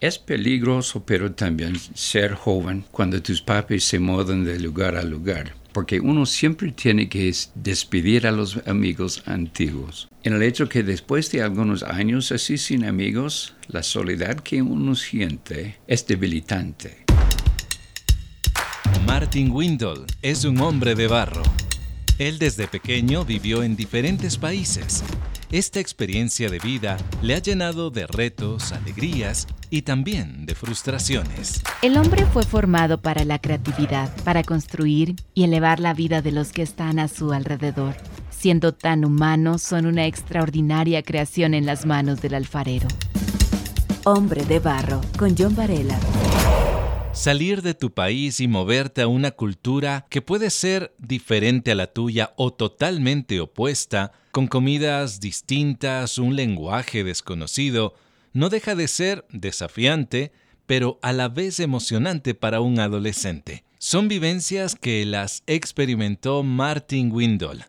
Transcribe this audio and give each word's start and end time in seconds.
Es 0.00 0.18
peligroso, 0.18 1.04
pero 1.04 1.32
también 1.32 1.78
ser 1.92 2.32
joven 2.32 2.86
cuando 2.90 3.20
tus 3.20 3.42
papis 3.42 3.84
se 3.84 3.98
mudan 3.98 4.44
de 4.44 4.58
lugar 4.58 4.96
a 4.96 5.02
lugar, 5.02 5.54
porque 5.74 6.00
uno 6.00 6.24
siempre 6.24 6.72
tiene 6.72 7.10
que 7.10 7.30
despedir 7.54 8.26
a 8.26 8.32
los 8.32 8.66
amigos 8.66 9.22
antiguos. 9.26 10.08
En 10.22 10.32
el 10.32 10.42
hecho 10.42 10.70
que 10.70 10.82
después 10.82 11.30
de 11.32 11.42
algunos 11.42 11.82
años 11.82 12.32
así 12.32 12.56
sin 12.56 12.86
amigos, 12.86 13.52
la 13.68 13.82
soledad 13.82 14.36
que 14.36 14.62
uno 14.62 14.94
siente 14.94 15.76
es 15.86 16.06
debilitante. 16.06 17.04
Martin 19.06 19.50
Windle 19.50 20.06
es 20.22 20.46
un 20.46 20.62
hombre 20.62 20.94
de 20.94 21.08
barro. 21.08 21.42
Él 22.18 22.38
desde 22.38 22.68
pequeño 22.68 23.26
vivió 23.26 23.62
en 23.62 23.76
diferentes 23.76 24.38
países. 24.38 25.04
Esta 25.52 25.80
experiencia 25.80 26.48
de 26.48 26.60
vida 26.60 26.96
le 27.22 27.34
ha 27.34 27.40
llenado 27.40 27.90
de 27.90 28.06
retos, 28.06 28.70
alegrías 28.70 29.48
y 29.68 29.82
también 29.82 30.46
de 30.46 30.54
frustraciones. 30.54 31.64
El 31.82 31.96
hombre 31.98 32.24
fue 32.26 32.44
formado 32.44 33.02
para 33.02 33.24
la 33.24 33.40
creatividad, 33.40 34.14
para 34.22 34.44
construir 34.44 35.16
y 35.34 35.42
elevar 35.42 35.80
la 35.80 35.92
vida 35.92 36.22
de 36.22 36.30
los 36.30 36.52
que 36.52 36.62
están 36.62 37.00
a 37.00 37.08
su 37.08 37.32
alrededor. 37.32 37.96
Siendo 38.30 38.74
tan 38.74 39.04
humanos, 39.04 39.60
son 39.62 39.86
una 39.86 40.06
extraordinaria 40.06 41.02
creación 41.02 41.54
en 41.54 41.66
las 41.66 41.84
manos 41.84 42.22
del 42.22 42.34
alfarero. 42.34 42.86
Hombre 44.04 44.44
de 44.44 44.60
Barro, 44.60 45.00
con 45.18 45.34
John 45.36 45.56
Varela. 45.56 45.98
Salir 47.20 47.60
de 47.60 47.74
tu 47.74 47.92
país 47.92 48.40
y 48.40 48.48
moverte 48.48 49.02
a 49.02 49.06
una 49.06 49.32
cultura 49.32 50.06
que 50.08 50.22
puede 50.22 50.48
ser 50.48 50.94
diferente 50.96 51.70
a 51.70 51.74
la 51.74 51.88
tuya 51.88 52.32
o 52.36 52.50
totalmente 52.50 53.40
opuesta, 53.40 54.12
con 54.30 54.46
comidas 54.46 55.20
distintas, 55.20 56.16
un 56.16 56.34
lenguaje 56.34 57.04
desconocido, 57.04 57.92
no 58.32 58.48
deja 58.48 58.74
de 58.74 58.88
ser 58.88 59.26
desafiante, 59.28 60.32
pero 60.64 60.98
a 61.02 61.12
la 61.12 61.28
vez 61.28 61.60
emocionante 61.60 62.34
para 62.34 62.62
un 62.62 62.80
adolescente. 62.80 63.64
Son 63.76 64.08
vivencias 64.08 64.74
que 64.74 65.04
las 65.04 65.42
experimentó 65.46 66.42
Martin 66.42 67.12
Windle. 67.12 67.66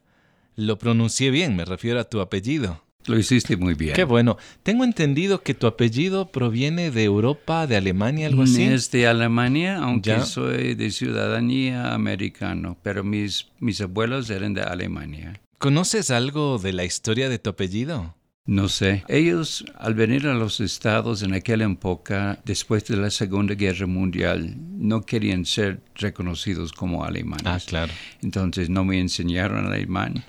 Lo 0.55 0.77
pronuncié 0.77 1.29
bien, 1.29 1.57
me 1.57 1.65
refiero 1.65 1.99
a 1.99 2.05
tu 2.05 2.21
apellido. 2.21 2.85
Lo 3.07 3.17
hiciste 3.17 3.57
muy 3.57 3.73
bien. 3.73 3.93
Qué 3.93 4.03
bueno. 4.03 4.37
Tengo 4.63 4.83
entendido 4.83 5.41
que 5.41 5.53
tu 5.53 5.67
apellido 5.67 6.31
proviene 6.31 6.91
de 6.91 7.03
Europa, 7.03 7.67
de 7.67 7.75
Alemania, 7.75 8.27
algo 8.27 8.43
así. 8.43 8.63
Es 8.63 8.91
de 8.91 9.07
Alemania, 9.07 9.77
aunque 9.77 10.21
soy 10.21 10.75
de 10.75 10.91
ciudadanía 10.91 11.93
americano, 11.93 12.77
pero 12.83 13.03
mis, 13.03 13.47
mis 13.59 13.81
abuelos 13.81 14.29
eran 14.29 14.53
de 14.53 14.61
Alemania. 14.61 15.41
¿Conoces 15.57 16.11
algo 16.11 16.57
de 16.57 16.73
la 16.73 16.85
historia 16.85 17.29
de 17.29 17.39
tu 17.39 17.51
apellido? 17.51 18.15
No 18.45 18.69
sé. 18.69 19.03
Ellos, 19.07 19.63
al 19.77 19.93
venir 19.93 20.25
a 20.27 20.33
los 20.33 20.59
estados 20.59 21.21
en 21.21 21.33
aquella 21.33 21.65
época, 21.65 22.39
después 22.43 22.85
de 22.85 22.97
la 22.97 23.11
Segunda 23.11 23.53
Guerra 23.53 23.85
Mundial, 23.85 24.55
no 24.57 25.05
querían 25.05 25.45
ser 25.45 25.81
reconocidos 25.95 26.71
como 26.73 27.05
alemanes. 27.05 27.45
Ah, 27.45 27.59
claro. 27.65 27.93
Entonces 28.23 28.69
no 28.69 28.83
me 28.83 28.99
enseñaron 28.99 29.67
alemán 29.67 30.23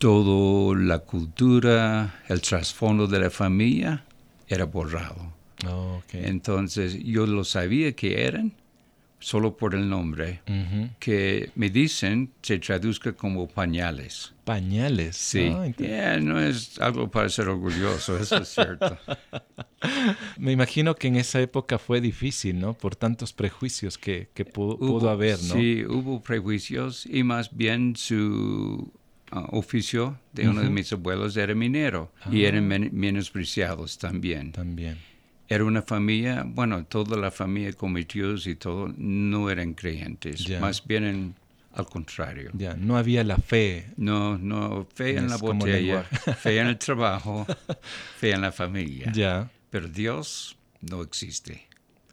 toda 0.00 0.78
la 0.80 1.00
cultura, 1.00 2.22
el 2.26 2.40
trasfondo 2.40 3.06
de 3.06 3.20
la 3.20 3.28
familia 3.28 4.02
era 4.48 4.64
borrado. 4.64 5.34
Oh, 5.68 6.02
Entonces 6.14 6.98
yo 7.04 7.26
lo 7.26 7.44
sabía 7.44 7.92
que 7.92 8.24
eran 8.24 8.54
solo 9.18 9.58
por 9.58 9.74
el 9.74 9.90
nombre, 9.90 10.40
que 10.98 11.50
me 11.54 11.68
dicen 11.68 12.32
se 12.40 12.58
traduzca 12.58 13.12
como 13.12 13.46
pañales. 13.46 14.32
Pañales. 14.44 15.16
Sí. 15.16 15.52
Ah, 15.52 16.16
no 16.18 16.40
es 16.40 16.80
algo 16.80 17.10
para 17.10 17.28
ser 17.28 17.48
orgulloso, 17.48 18.16
eso 18.16 18.38
es 18.38 18.48
cierto. 18.48 18.96
me 20.38 20.52
imagino 20.52 20.94
que 20.94 21.08
en 21.08 21.16
esa 21.16 21.42
época 21.42 21.78
fue 21.78 22.00
difícil, 22.00 22.58
¿no? 22.58 22.72
Por 22.72 22.96
tantos 22.96 23.34
prejuicios 23.34 23.98
que, 23.98 24.30
pudo, 24.50 25.10
haber, 25.10 25.42
¿no? 25.42 25.54
Sí, 25.56 25.84
hubo 25.84 26.22
prejuicios 26.22 27.04
y 27.04 27.22
más 27.22 27.54
bien 27.54 27.96
su 27.96 28.90
Ah, 29.32 29.46
oficio 29.52 30.18
de 30.32 30.48
uno 30.48 30.60
de 30.60 30.70
mis 30.70 30.92
abuelos 30.92 31.36
era 31.36 31.54
minero 31.54 32.12
y 32.32 32.44
eran 32.44 32.72
ah. 32.72 32.78
menospreciados 32.90 33.96
también. 33.96 34.50
También. 34.50 34.98
Era 35.48 35.64
una 35.64 35.82
familia, 35.82 36.44
bueno, 36.44 36.84
toda 36.86 37.16
la 37.16 37.30
familia 37.30 37.72
con 37.72 37.92
mis 37.92 38.08
tíos 38.08 38.46
y 38.46 38.56
todo 38.56 38.92
no 38.96 39.50
eran 39.50 39.74
creyentes, 39.74 40.48
más 40.60 40.84
bien 40.84 41.34
al 41.74 41.86
contrario. 41.86 42.50
Ya, 42.54 42.74
no 42.74 42.96
había 42.96 43.22
la 43.22 43.36
fe. 43.36 43.90
No, 43.96 44.36
no, 44.36 44.86
fe 44.94 45.16
en 45.16 45.28
la 45.28 45.36
botella, 45.36 46.02
fe 46.38 46.58
en 46.58 46.66
el 46.66 46.78
trabajo, 46.86 47.46
fe 48.18 48.32
en 48.32 48.40
la 48.40 48.52
familia. 48.52 49.12
Ya. 49.12 49.50
Pero 49.70 49.88
Dios 49.88 50.56
no 50.80 51.02
existe. 51.02 51.69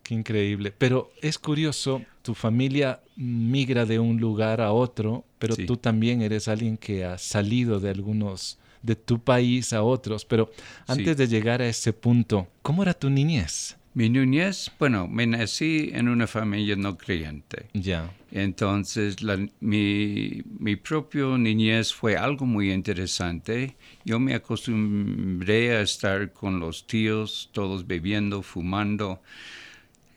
Qué 0.07 0.13
increíble. 0.13 0.71
Pero 0.77 1.11
es 1.21 1.37
curioso, 1.37 2.01
tu 2.21 2.33
familia 2.33 3.01
migra 3.17 3.85
de 3.85 3.99
un 3.99 4.21
lugar 4.21 4.61
a 4.61 4.71
otro, 4.71 5.25
pero 5.37 5.57
tú 5.57 5.75
también 5.75 6.21
eres 6.21 6.47
alguien 6.47 6.77
que 6.77 7.03
ha 7.03 7.17
salido 7.17 7.81
de 7.81 7.89
algunos, 7.89 8.57
de 8.81 8.95
tu 8.95 9.19
país 9.19 9.73
a 9.73 9.83
otros. 9.83 10.23
Pero 10.23 10.49
antes 10.87 11.17
de 11.17 11.27
llegar 11.27 11.61
a 11.61 11.67
ese 11.67 11.91
punto, 11.91 12.47
¿cómo 12.61 12.83
era 12.83 12.93
tu 12.93 13.09
niñez? 13.09 13.75
Mi 13.95 14.09
niñez, 14.09 14.71
bueno, 14.79 15.09
me 15.09 15.27
nací 15.27 15.89
en 15.91 16.07
una 16.07 16.25
familia 16.25 16.77
no 16.77 16.97
creyente. 16.97 17.65
Ya. 17.73 18.09
Entonces, 18.31 19.17
mi, 19.59 20.41
mi 20.57 20.77
propio 20.77 21.37
niñez 21.37 21.93
fue 21.93 22.15
algo 22.15 22.45
muy 22.45 22.71
interesante. 22.71 23.75
Yo 24.05 24.21
me 24.21 24.35
acostumbré 24.35 25.75
a 25.75 25.81
estar 25.81 26.31
con 26.31 26.61
los 26.61 26.87
tíos, 26.87 27.49
todos 27.51 27.85
bebiendo, 27.85 28.41
fumando 28.41 29.19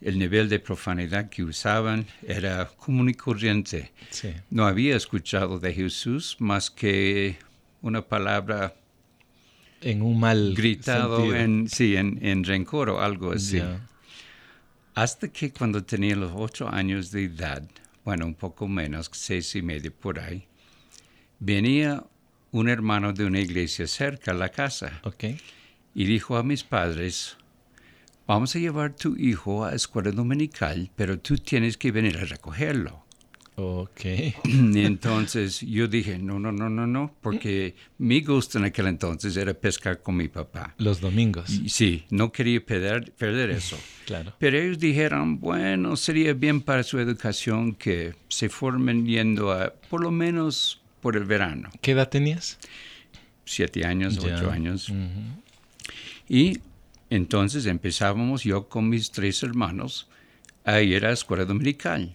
el 0.01 0.19
nivel 0.19 0.49
de 0.49 0.59
profanidad 0.59 1.29
que 1.29 1.43
usaban 1.45 2.07
era 2.27 2.67
común 2.77 3.11
y 3.11 3.15
corriente. 3.15 3.93
No 4.51 4.67
había 4.67 4.97
escuchado 4.97 5.59
de 5.59 5.75
Jesús 5.75 6.37
más 6.39 6.71
que 6.71 7.37
una 7.83 8.03
palabra 8.03 8.75
en 9.83 10.03
un 10.03 10.21
mal 10.21 10.55
gritado 10.55 11.35
en 11.35 11.69
sí 11.69 11.97
en, 11.97 12.19
en 12.23 12.45
rencor 12.45 12.91
o 12.91 13.01
algo 13.01 13.33
así. 13.33 13.63
Hasta 14.95 15.29
que 15.29 15.53
cuando 15.53 15.85
tenía 15.85 16.17
los 16.17 16.33
ocho 16.35 16.69
años 16.69 17.11
de 17.11 17.25
edad, 17.25 17.63
bueno, 18.05 18.27
un 18.27 18.35
poco 18.35 18.69
menos, 18.69 19.09
seis 19.13 19.55
y 19.55 19.63
medio 19.63 19.93
por 19.93 20.19
ahí, 20.19 20.47
venía 21.39 22.05
un 22.51 22.69
hermano 22.69 23.13
de 23.13 23.25
una 23.25 23.41
iglesia 23.41 23.87
cerca 23.87 24.33
a 24.33 24.35
la 24.35 24.49
casa. 24.49 25.01
Y 25.95 26.05
dijo 26.05 26.37
a 26.37 26.43
mis 26.43 26.65
padres, 26.65 27.37
vamos 28.31 28.55
a 28.55 28.61
llevar 28.61 28.95
tu 28.95 29.17
hijo 29.17 29.65
a 29.65 29.75
escuela 29.75 30.13
dominical, 30.13 30.89
pero 30.95 31.19
tú 31.19 31.37
tienes 31.37 31.77
que 31.77 31.91
venir 31.91 32.17
a 32.17 32.25
recogerlo. 32.25 33.05
Ok. 33.57 34.03
Entonces 34.45 35.61
yo 35.61 35.89
dije, 35.89 36.17
no, 36.17 36.39
no, 36.39 36.53
no, 36.53 36.71
no, 36.71 36.87
no, 36.87 37.13
porque 37.21 37.75
mi 37.99 38.21
gusto 38.21 38.59
en 38.59 38.67
aquel 38.67 38.87
entonces 38.87 39.37
era 39.37 39.53
pescar 39.53 40.01
con 40.01 40.17
mi 40.17 40.29
papá. 40.29 40.77
Los 40.79 41.01
domingos. 41.01 41.51
sí, 41.67 42.05
no 42.11 42.31
quería 42.31 42.65
perder, 42.65 43.13
perder 43.13 43.51
eso. 43.51 43.77
claro. 44.07 44.33
Pero 44.39 44.59
ellos 44.59 44.79
dijeron, 44.79 45.41
bueno, 45.41 45.97
sería 45.97 46.33
bien 46.33 46.61
para 46.61 46.85
su 46.85 47.01
educación 47.01 47.75
que 47.75 48.15
se 48.29 48.49
formen 48.49 49.07
yendo 49.07 49.51
a, 49.51 49.75
por 49.91 50.03
lo 50.03 50.13
menos 50.13 50.81
por 51.01 51.17
el 51.17 51.25
verano. 51.25 51.69
¿Qué 51.81 51.91
edad 51.91 52.09
tenías? 52.09 52.59
Siete 53.45 53.85
años, 53.85 54.19
ocho 54.19 54.51
años. 54.53 54.93
Y 56.29 56.61
entonces 57.11 57.67
empezábamos 57.67 58.45
yo 58.45 58.69
con 58.69 58.89
mis 58.89 59.11
tres 59.11 59.43
hermanos 59.43 60.09
a 60.65 60.81
ir 60.81 61.05
a 61.05 61.09
la 61.09 61.15
escuela 61.15 61.45
dominical. 61.45 62.13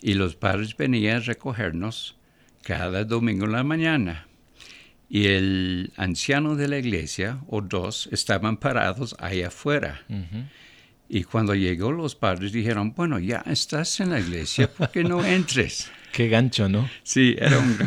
Y 0.00 0.14
los 0.14 0.34
padres 0.34 0.76
venían 0.76 1.18
a 1.18 1.20
recogernos 1.20 2.16
cada 2.62 3.04
domingo 3.04 3.44
en 3.44 3.52
la 3.52 3.64
mañana. 3.64 4.26
Y 5.10 5.26
el 5.26 5.92
anciano 5.96 6.54
de 6.54 6.68
la 6.68 6.78
iglesia, 6.78 7.40
o 7.48 7.62
dos, 7.62 8.08
estaban 8.12 8.56
parados 8.58 9.16
ahí 9.18 9.42
afuera. 9.42 10.02
Y 11.08 11.24
cuando 11.24 11.54
llegó 11.54 11.92
los 11.92 12.14
padres 12.14 12.52
dijeron, 12.52 12.92
bueno, 12.94 13.18
ya 13.18 13.42
estás 13.46 14.00
en 14.00 14.10
la 14.10 14.20
iglesia, 14.20 14.70
¿por 14.70 14.90
qué 14.90 15.04
no 15.04 15.24
entres? 15.24 15.90
Qué 16.12 16.28
gancho, 16.28 16.68
¿no? 16.68 16.88
Sí, 17.02 17.36
era 17.38 17.58
un... 17.58 17.78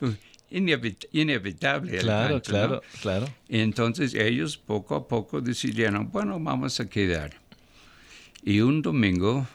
inevitable. 0.50 1.98
Claro, 1.98 2.42
claro, 2.42 2.82
claro. 3.00 3.26
Entonces 3.48 4.14
ellos 4.14 4.56
poco 4.56 4.94
a 4.94 5.08
poco 5.08 5.40
decidieron, 5.40 6.10
bueno, 6.10 6.38
vamos 6.40 6.80
a 6.80 6.88
quedar. 6.88 7.40
Y 8.42 8.60
un 8.60 8.82
domingo 8.82 9.46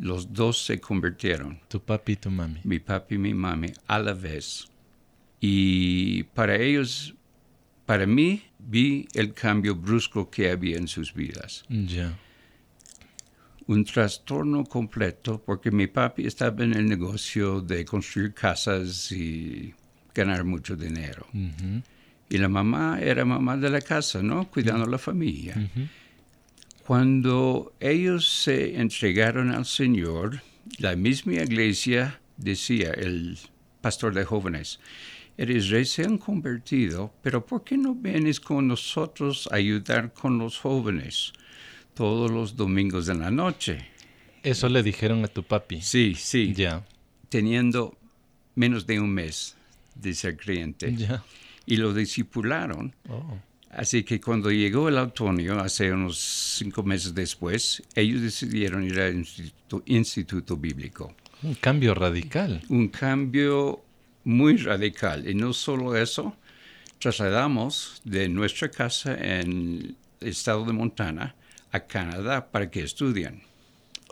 los 0.00 0.32
dos 0.32 0.64
se 0.64 0.80
convirtieron. 0.80 1.60
Tu 1.68 1.80
papi 1.80 2.12
y 2.12 2.16
tu 2.16 2.30
mami. 2.30 2.60
Mi 2.64 2.78
papi 2.78 3.16
y 3.16 3.18
mi 3.18 3.34
mami 3.34 3.72
a 3.86 3.98
la 3.98 4.14
vez. 4.14 4.68
Y 5.40 6.22
para 6.22 6.56
ellos, 6.56 7.14
para 7.84 8.06
mí, 8.06 8.42
vi 8.58 9.08
el 9.14 9.34
cambio 9.34 9.74
brusco 9.74 10.30
que 10.30 10.50
había 10.50 10.76
en 10.76 10.88
sus 10.88 11.12
vidas. 11.12 11.64
Ya. 11.68 12.16
Un 13.66 13.84
trastorno 13.84 14.64
completo 14.64 15.42
porque 15.44 15.70
mi 15.70 15.86
papi 15.86 16.26
estaba 16.26 16.64
en 16.64 16.74
el 16.74 16.86
negocio 16.86 17.60
de 17.60 17.84
construir 17.84 18.32
casas 18.32 19.12
y 19.12 19.74
ganar 20.18 20.44
mucho 20.44 20.76
dinero. 20.76 21.26
Y 22.28 22.36
la 22.38 22.48
mamá 22.48 22.98
era 23.00 23.24
mamá 23.24 23.56
de 23.56 23.70
la 23.70 23.80
casa, 23.80 24.22
¿no? 24.22 24.50
Cuidando 24.50 24.84
a 24.84 24.90
la 24.90 24.98
familia. 24.98 25.54
Cuando 26.86 27.72
ellos 27.80 28.26
se 28.26 28.80
entregaron 28.80 29.50
al 29.50 29.66
Señor, 29.66 30.42
la 30.78 30.96
misma 30.96 31.34
iglesia 31.34 32.20
decía, 32.36 32.90
el 32.92 33.38
pastor 33.80 34.14
de 34.14 34.24
jóvenes, 34.24 34.80
eres 35.36 35.68
recién 35.68 36.18
convertido, 36.18 37.12
pero 37.22 37.44
¿por 37.44 37.62
qué 37.62 37.76
no 37.76 37.94
vienes 37.94 38.40
con 38.40 38.68
nosotros 38.68 39.48
a 39.52 39.56
ayudar 39.56 40.12
con 40.12 40.38
los 40.38 40.58
jóvenes 40.58 41.32
todos 41.94 42.30
los 42.30 42.56
domingos 42.56 43.06
de 43.06 43.14
la 43.14 43.30
noche? 43.30 43.86
Eso 44.42 44.68
le 44.68 44.82
dijeron 44.82 45.24
a 45.24 45.28
tu 45.28 45.42
papi. 45.42 45.80
Sí, 45.82 46.14
sí. 46.16 46.54
Ya. 46.54 46.84
Teniendo 47.28 47.96
menos 48.54 48.86
de 48.86 48.98
un 48.98 49.10
mes 49.10 49.57
ser 50.14 50.36
creyente. 50.36 50.92
Ya. 50.96 51.22
Y 51.66 51.76
lo 51.76 51.92
discipularon. 51.92 52.94
Oh. 53.10 53.38
Así 53.70 54.02
que 54.02 54.20
cuando 54.20 54.50
llegó 54.50 54.88
el 54.88 54.96
otoño, 54.96 55.60
hace 55.60 55.92
unos 55.92 56.18
cinco 56.18 56.82
meses 56.82 57.14
después, 57.14 57.82
ellos 57.94 58.22
decidieron 58.22 58.84
ir 58.84 58.98
al 58.98 59.26
instituto 59.84 60.56
bíblico. 60.56 61.14
Un 61.42 61.54
cambio 61.54 61.94
radical. 61.94 62.62
Un 62.70 62.88
cambio 62.88 63.84
muy 64.24 64.56
radical. 64.56 65.28
Y 65.28 65.34
no 65.34 65.52
solo 65.52 65.96
eso, 65.96 66.34
trasladamos 66.98 68.00
de 68.04 68.28
nuestra 68.28 68.70
casa 68.70 69.14
en 69.14 69.96
el 70.20 70.28
estado 70.28 70.64
de 70.64 70.72
Montana 70.72 71.34
a 71.70 71.80
Canadá 71.80 72.50
para 72.50 72.70
que 72.70 72.82
estudien. 72.82 73.42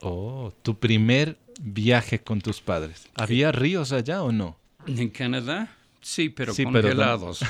Oh, 0.02 0.52
tu 0.62 0.78
primer 0.78 1.38
viaje 1.60 2.20
con 2.20 2.40
tus 2.40 2.60
padres. 2.60 3.08
¿Había 3.14 3.50
ríos 3.50 3.92
allá 3.92 4.22
o 4.22 4.30
no? 4.30 4.58
En 4.86 5.08
Canadá, 5.10 5.76
sí, 6.00 6.28
pero 6.28 6.54
congelados. 6.54 7.40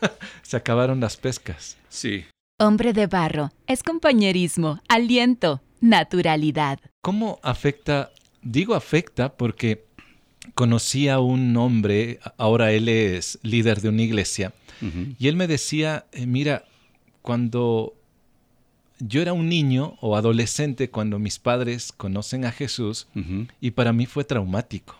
Se 0.42 0.56
acabaron 0.56 1.00
las 1.00 1.16
pescas. 1.16 1.76
Sí. 1.88 2.24
Hombre 2.58 2.92
de 2.92 3.06
barro 3.06 3.50
es 3.66 3.82
compañerismo, 3.82 4.80
aliento, 4.88 5.60
naturalidad. 5.80 6.78
¿Cómo 7.02 7.38
afecta 7.42 8.10
Digo 8.48 8.76
afecta 8.76 9.36
porque 9.36 9.86
conocí 10.54 11.08
a 11.08 11.18
un 11.18 11.56
hombre, 11.56 12.20
ahora 12.38 12.70
él 12.70 12.88
es 12.88 13.40
líder 13.42 13.80
de 13.80 13.88
una 13.88 14.02
iglesia, 14.02 14.52
y 15.18 15.26
él 15.26 15.34
me 15.34 15.48
decía, 15.48 16.06
eh, 16.12 16.26
mira, 16.26 16.64
cuando 17.22 17.94
yo 19.00 19.20
era 19.20 19.32
un 19.32 19.48
niño 19.48 19.96
o 20.00 20.16
adolescente, 20.16 20.90
cuando 20.90 21.18
mis 21.18 21.40
padres 21.40 21.90
conocen 21.90 22.44
a 22.44 22.52
Jesús, 22.52 23.08
y 23.60 23.72
para 23.72 23.92
mí 23.92 24.06
fue 24.06 24.22
traumático, 24.22 24.94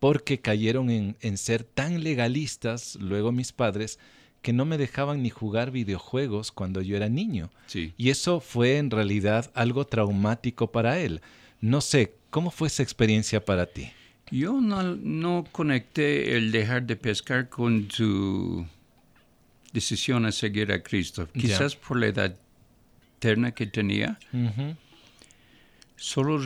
porque 0.00 0.40
cayeron 0.40 0.90
en, 0.90 1.16
en 1.20 1.38
ser 1.38 1.62
tan 1.62 2.02
legalistas, 2.02 2.96
luego 2.96 3.30
mis 3.30 3.52
padres, 3.52 3.98
que 4.42 4.52
no 4.52 4.64
me 4.64 4.78
dejaban 4.78 5.22
ni 5.22 5.30
jugar 5.30 5.70
videojuegos 5.70 6.50
cuando 6.52 6.80
yo 6.80 6.96
era 6.96 7.08
niño. 7.08 7.50
Y 7.74 8.10
eso 8.10 8.40
fue 8.40 8.78
en 8.78 8.90
realidad 8.90 9.50
algo 9.54 9.86
traumático 9.86 10.72
para 10.72 10.98
él. 10.98 11.20
No 11.60 11.80
sé, 11.80 12.14
¿cómo 12.30 12.50
fue 12.50 12.68
esa 12.68 12.82
experiencia 12.82 13.44
para 13.44 13.66
ti? 13.66 13.90
Yo 14.30 14.60
no, 14.60 15.44
conecté 15.52 16.36
el 16.36 16.52
dejar 16.52 16.84
de 16.84 16.96
pescar 16.96 17.48
con 17.48 17.88
tu 17.88 18.66
decisión 19.72 20.24
a 20.24 20.32
seguir 20.32 20.72
a 20.72 20.82
Cristo. 20.82 21.28
Quizás 21.32 21.76
por 21.76 21.98
la 21.98 22.06
edad 22.06 22.36
eterna 23.18 23.52
que 23.52 23.66
tenía. 23.66 24.18
Solo 25.96 26.40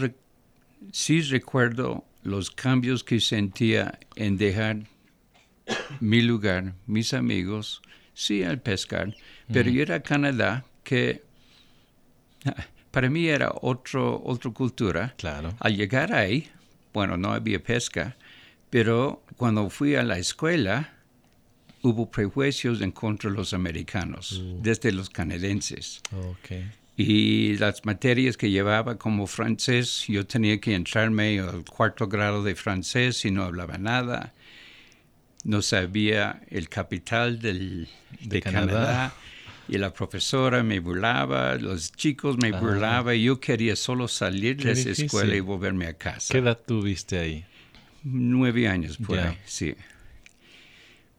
sí 0.91 1.21
recuerdo 1.21 2.05
los 2.25 2.51
cambios 2.51 3.05
que 3.05 3.21
sentía 3.21 3.99
en 4.17 4.37
dejar 4.37 4.79
mi 6.01 6.21
lugar, 6.23 6.75
mis 6.87 7.15
amigos, 7.15 7.81
sí 8.15 8.43
al 8.43 8.61
pescar, 8.61 9.15
pero 9.53 9.71
ir 9.71 9.93
a 9.93 10.01
Canadá 10.01 10.65
que 10.83 11.23
para 12.91 13.11
mí 13.11 13.29
era 13.29 13.53
otro, 13.61 14.23
otra 14.25 14.51
cultura. 14.51 15.15
Claro. 15.17 15.55
Al 15.61 15.77
llegar 15.77 16.13
ahí, 16.15 16.49
bueno, 16.93 17.17
no 17.17 17.33
había 17.33 17.63
pesca, 17.63 18.17
pero 18.71 19.23
cuando 19.37 19.69
fui 19.71 19.95
a 19.95 20.03
la 20.03 20.19
escuela, 20.19 20.95
hubo 21.83 22.11
prejuicios 22.11 22.81
en 22.81 22.93
contra 22.93 23.31
de 23.31 23.37
los 23.37 23.53
americanos, 23.53 24.33
uh. 24.33 24.61
desde 24.63 24.93
los 24.93 25.11
canadienses. 25.11 26.01
Okay. 26.13 26.71
Y 26.97 27.57
las 27.57 27.85
materias 27.85 28.37
que 28.37 28.51
llevaba 28.51 28.99
como 28.99 29.27
francés, 29.27 30.05
yo 30.07 30.27
tenía 30.27 30.61
que 30.61 30.75
entrarme 30.75 31.41
al 31.41 31.65
cuarto 31.65 32.07
grado 32.07 32.45
de 32.45 32.55
francés 32.55 33.25
y 33.25 33.33
no 33.33 33.43
hablaba 33.43 33.79
nada. 33.79 34.33
No 35.43 35.61
sabía 35.61 36.41
el 36.51 36.69
capital 36.69 37.41
del, 37.41 37.89
de, 38.21 38.41
Canadá 38.41 39.13
y 39.69 39.79
la 39.79 39.93
profesora 39.93 40.63
me 40.63 40.79
burlaba, 40.79 41.57
los 41.57 41.93
chicos 41.93 42.37
me 42.39 42.49
ah. 42.55 42.61
burlaban, 42.61 43.17
y 43.17 43.25
yo 43.25 43.41
quería 43.41 43.77
solo 43.77 44.09
salir 44.09 44.63
de 44.63 44.73
esa 44.73 44.91
escuela 44.91 45.35
y 45.35 45.41
volverme 45.41 45.87
a 45.87 45.95
casa. 45.95 46.33
¿Qué 46.33 46.39
edad 46.39 46.59
tuviste 46.65 47.19
ahí? 47.19 47.45
Nueve 48.05 48.69
años 48.69 48.99
por 48.99 49.19
ahí, 49.19 49.37
sí. 49.45 49.75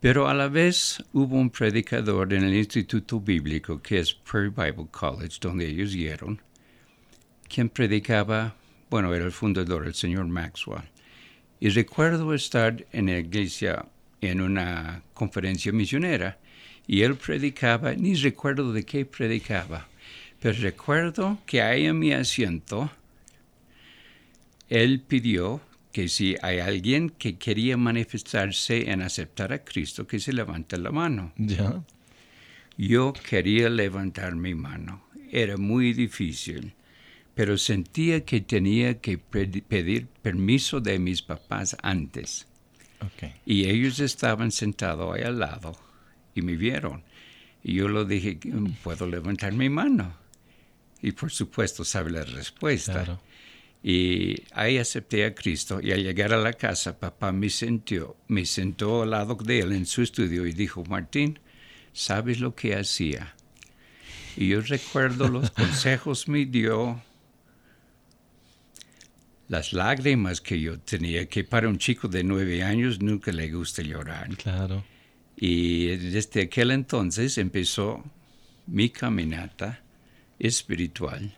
Pero 0.06 0.28
a 0.28 0.36
la 0.36 0.50
vez 0.50 1.04
hubo 1.14 1.36
un 1.36 1.50
predicador 1.50 2.32
en 2.32 2.44
el 2.44 2.54
Instituto 2.54 3.20
Bíblico, 3.20 3.82
que 3.82 3.98
es 3.98 4.14
Prairie 4.14 4.52
Bible 4.52 4.86
College, 4.92 5.40
donde 5.42 5.66
ellos 5.66 5.94
dieron, 5.94 6.40
quien 7.50 7.70
predicaba, 7.70 8.56
bueno, 8.92 9.16
era 9.16 9.26
el 9.26 9.32
fundador, 9.32 9.88
el 9.88 9.96
señor 9.96 10.28
Maxwell. 10.28 10.84
Y 11.60 11.70
recuerdo 11.70 12.36
estar 12.36 12.86
en 12.92 13.08
la 13.08 13.18
iglesia 13.18 13.84
en 14.22 14.42
una 14.42 15.02
conferencia 15.16 15.72
misionera 15.72 16.38
y 16.86 17.02
él 17.02 17.16
predicaba, 17.16 17.96
ni 17.96 18.14
recuerdo 18.14 18.74
de 18.74 18.86
qué 18.86 19.08
predicaba, 19.08 19.88
pero 20.40 20.56
recuerdo 20.62 21.40
que 21.48 21.64
ahí 21.64 21.88
en 21.88 21.98
mi 21.98 22.14
asiento, 22.14 22.92
él 24.70 25.00
pidió 25.00 25.62
que 25.96 26.10
si 26.10 26.36
hay 26.42 26.60
alguien 26.60 27.10
que 27.10 27.38
quería 27.38 27.78
manifestarse 27.78 28.92
en 28.92 29.02
aceptar 29.02 29.54
a 29.54 29.64
Cristo, 29.64 30.06
que 30.06 30.20
se 30.20 30.34
levante 30.34 30.78
la 30.78 30.92
mano. 30.92 31.32
¿Ya? 31.38 31.86
Yo 32.78 33.14
quería 33.14 33.70
levantar 33.70 34.36
mi 34.36 34.56
mano. 34.56 35.06
Era 35.32 35.56
muy 35.56 35.94
difícil, 35.94 36.74
pero 37.34 37.58
sentía 37.58 38.26
que 38.26 38.42
tenía 38.42 39.00
que 39.00 39.18
pedir 39.18 40.08
permiso 40.22 40.82
de 40.82 41.00
mis 41.00 41.22
papás 41.22 41.78
antes. 41.82 42.46
Y 43.46 43.70
ellos 43.70 44.02
estaban 44.02 44.52
sentados 44.52 45.16
ahí 45.16 45.24
al 45.24 45.40
lado 45.40 45.78
y 46.34 46.42
me 46.42 46.58
vieron. 46.58 47.04
Y 47.64 47.76
yo 47.76 47.88
lo 47.88 48.04
dije, 48.04 48.38
puedo 48.84 49.08
levantar 49.08 49.54
mi 49.54 49.70
mano. 49.70 50.14
Y 51.02 51.14
por 51.14 51.32
supuesto 51.32 51.86
sabe 51.86 52.12
la 52.12 52.26
respuesta. 52.26 53.18
Y 53.88 54.42
ahí 54.54 54.80
acepté 54.80 55.26
a 55.26 55.36
Cristo 55.36 55.80
y 55.80 55.92
al 55.92 56.02
llegar 56.02 56.34
a 56.34 56.38
la 56.38 56.54
casa, 56.54 56.98
papá 56.98 57.32
me 57.32 57.52
sentó, 57.52 58.18
me 58.28 58.44
sentó 58.48 59.04
al 59.04 59.12
lado 59.12 59.36
de 59.36 59.60
él 59.60 59.74
en 59.74 59.86
su 59.86 60.02
estudio 60.02 60.48
y 60.48 60.54
dijo, 60.54 60.84
Martín, 60.86 61.38
¿sabes 61.94 62.40
lo 62.40 62.56
que 62.56 62.74
hacía? 62.74 63.36
Y 64.38 64.48
yo 64.48 64.62
recuerdo 64.62 65.28
los 65.28 65.52
consejos 65.52 66.28
me 66.28 66.48
dio, 66.48 67.00
las 69.50 69.72
lágrimas 69.72 70.42
que 70.42 70.60
yo 70.60 70.80
tenía, 70.80 71.28
que 71.28 71.44
para 71.44 71.70
un 71.70 71.78
chico 71.78 72.08
de 72.08 72.24
nueve 72.24 72.64
años 72.64 73.00
nunca 73.04 73.32
le 73.32 73.52
gusta 73.52 73.84
llorar. 73.84 74.36
Claro. 74.38 74.84
Y 75.38 75.96
desde 75.96 76.42
aquel 76.42 76.72
entonces 76.72 77.38
empezó 77.38 78.04
mi 78.66 78.90
caminata 78.90 79.84
espiritual 80.40 81.38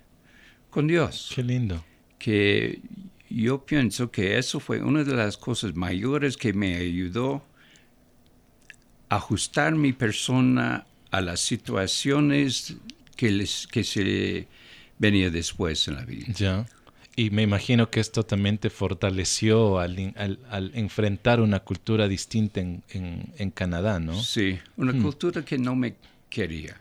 con 0.70 0.88
Dios. 0.88 1.30
Qué 1.36 1.44
lindo. 1.44 1.84
Que 2.18 2.82
yo 3.30 3.66
pienso 3.66 4.12
que 4.12 4.38
eso 4.38 4.60
fue 4.60 4.82
una 4.82 5.04
de 5.04 5.14
las 5.14 5.38
cosas 5.38 5.76
mayores 5.76 6.38
que 6.38 6.54
me 6.54 6.76
ayudó 6.76 7.44
a 9.10 9.18
ajustar 9.18 9.76
mi 9.76 9.94
persona 9.94 10.86
a 11.12 11.22
las 11.22 11.40
situaciones 11.40 12.76
que, 13.16 13.32
les, 13.32 13.68
que 13.68 13.84
se 13.84 14.48
venía 14.98 15.30
después 15.30 15.88
en 15.88 15.96
la 15.96 16.06
vida. 16.06 16.28
Ya. 16.34 16.66
Y 17.16 17.32
me 17.32 17.42
imagino 17.42 17.90
que 17.90 18.00
esto 18.00 18.24
también 18.24 18.60
te 18.60 18.70
fortaleció 18.70 19.80
al, 19.80 20.14
al, 20.50 20.72
enfrentar 20.76 21.42
una 21.42 21.62
cultura 21.62 22.08
distinta 22.08 22.60
en, 22.60 22.84
en, 22.90 23.50
Canadá, 23.50 24.00
¿no? 24.00 24.22
Sí, 24.22 24.60
una 24.76 24.94
hmm. 24.94 25.02
cultura 25.02 25.44
que 25.44 25.58
no 25.58 25.76
me 25.76 25.96
quería. 26.30 26.80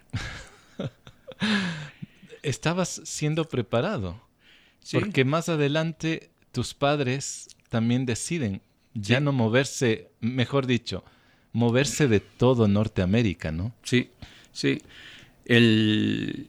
Estabas 2.43 3.01
siendo 3.05 3.49
preparado. 3.49 4.21
Porque 4.93 5.25
más 5.25 5.49
adelante 5.49 6.31
tus 6.53 6.75
padres 6.75 7.49
también 7.69 8.07
deciden 8.07 8.63
ya 8.95 9.21
no 9.21 9.33
moverse, 9.33 10.09
mejor 10.21 10.67
dicho, 10.67 11.05
moverse 11.53 12.09
de 12.09 12.21
todo 12.21 12.69
Norteamérica, 12.69 13.53
¿no? 13.53 13.75
Sí, 13.83 14.11
sí. 14.53 14.81
El, 15.45 16.49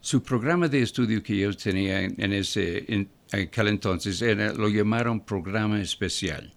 su 0.00 0.22
programa 0.22 0.68
de 0.68 0.82
estudio 0.82 1.22
que 1.22 1.36
yo 1.36 1.52
tenía 1.56 2.02
en, 2.02 2.32
ese 2.32 2.84
en 2.92 3.08
aquel 3.32 3.68
entonces 3.68 4.22
era, 4.22 4.52
lo 4.52 4.68
llamaron 4.68 5.20
programa 5.20 5.80
especial. 5.80 6.52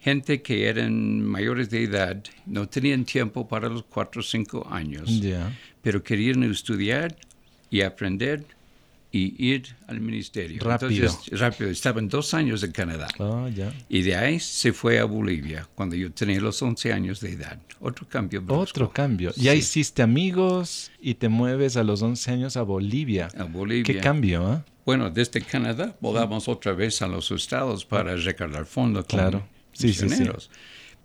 Gente 0.00 0.42
que 0.42 0.68
eran 0.68 1.22
mayores 1.22 1.70
de 1.70 1.82
edad, 1.82 2.22
no 2.46 2.68
tenían 2.68 3.04
tiempo 3.04 3.48
para 3.48 3.68
los 3.68 3.84
cuatro 3.84 4.20
o 4.20 4.22
cinco 4.22 4.66
años, 4.70 5.10
pero 5.82 6.02
querían 6.02 6.42
estudiar 6.44 7.16
y 7.70 7.80
aprender 7.80 8.44
y 9.14 9.36
ir 9.38 9.76
al 9.86 10.00
ministerio. 10.00 10.60
Rápido. 10.60 10.90
Entonces, 11.06 11.38
rápido. 11.38 11.70
Estaban 11.70 12.08
dos 12.08 12.34
años 12.34 12.64
en 12.64 12.72
Canadá. 12.72 13.06
Oh, 13.18 13.48
ya. 13.48 13.72
Y 13.88 14.02
de 14.02 14.16
ahí 14.16 14.40
se 14.40 14.72
fue 14.72 14.98
a 14.98 15.04
Bolivia 15.04 15.68
cuando 15.76 15.94
yo 15.94 16.10
tenía 16.10 16.40
los 16.40 16.60
11 16.60 16.92
años 16.92 17.20
de 17.20 17.30
edad. 17.30 17.60
Otro 17.78 18.08
cambio. 18.08 18.42
Brusco. 18.42 18.62
Otro 18.62 18.90
cambio. 18.90 19.32
Ya 19.36 19.54
hiciste 19.54 20.02
amigos 20.02 20.90
y 21.00 21.14
te 21.14 21.28
mueves 21.28 21.76
a 21.76 21.84
los 21.84 22.02
11 22.02 22.32
años 22.32 22.56
a 22.56 22.62
Bolivia. 22.62 23.28
A 23.38 23.44
Bolivia. 23.44 23.84
¿Qué 23.84 24.00
cambio? 24.00 24.52
eh? 24.52 24.58
Bueno, 24.84 25.08
desde 25.10 25.40
Canadá 25.42 25.96
volvamos 26.00 26.48
otra 26.48 26.72
vez 26.72 27.00
a 27.00 27.06
los 27.06 27.30
estados 27.30 27.84
para 27.84 28.16
recargar 28.16 28.66
fondos 28.66 29.06
Claro. 29.06 29.46
Sí, 29.72 29.94
sí, 29.94 30.08
sí. 30.08 30.24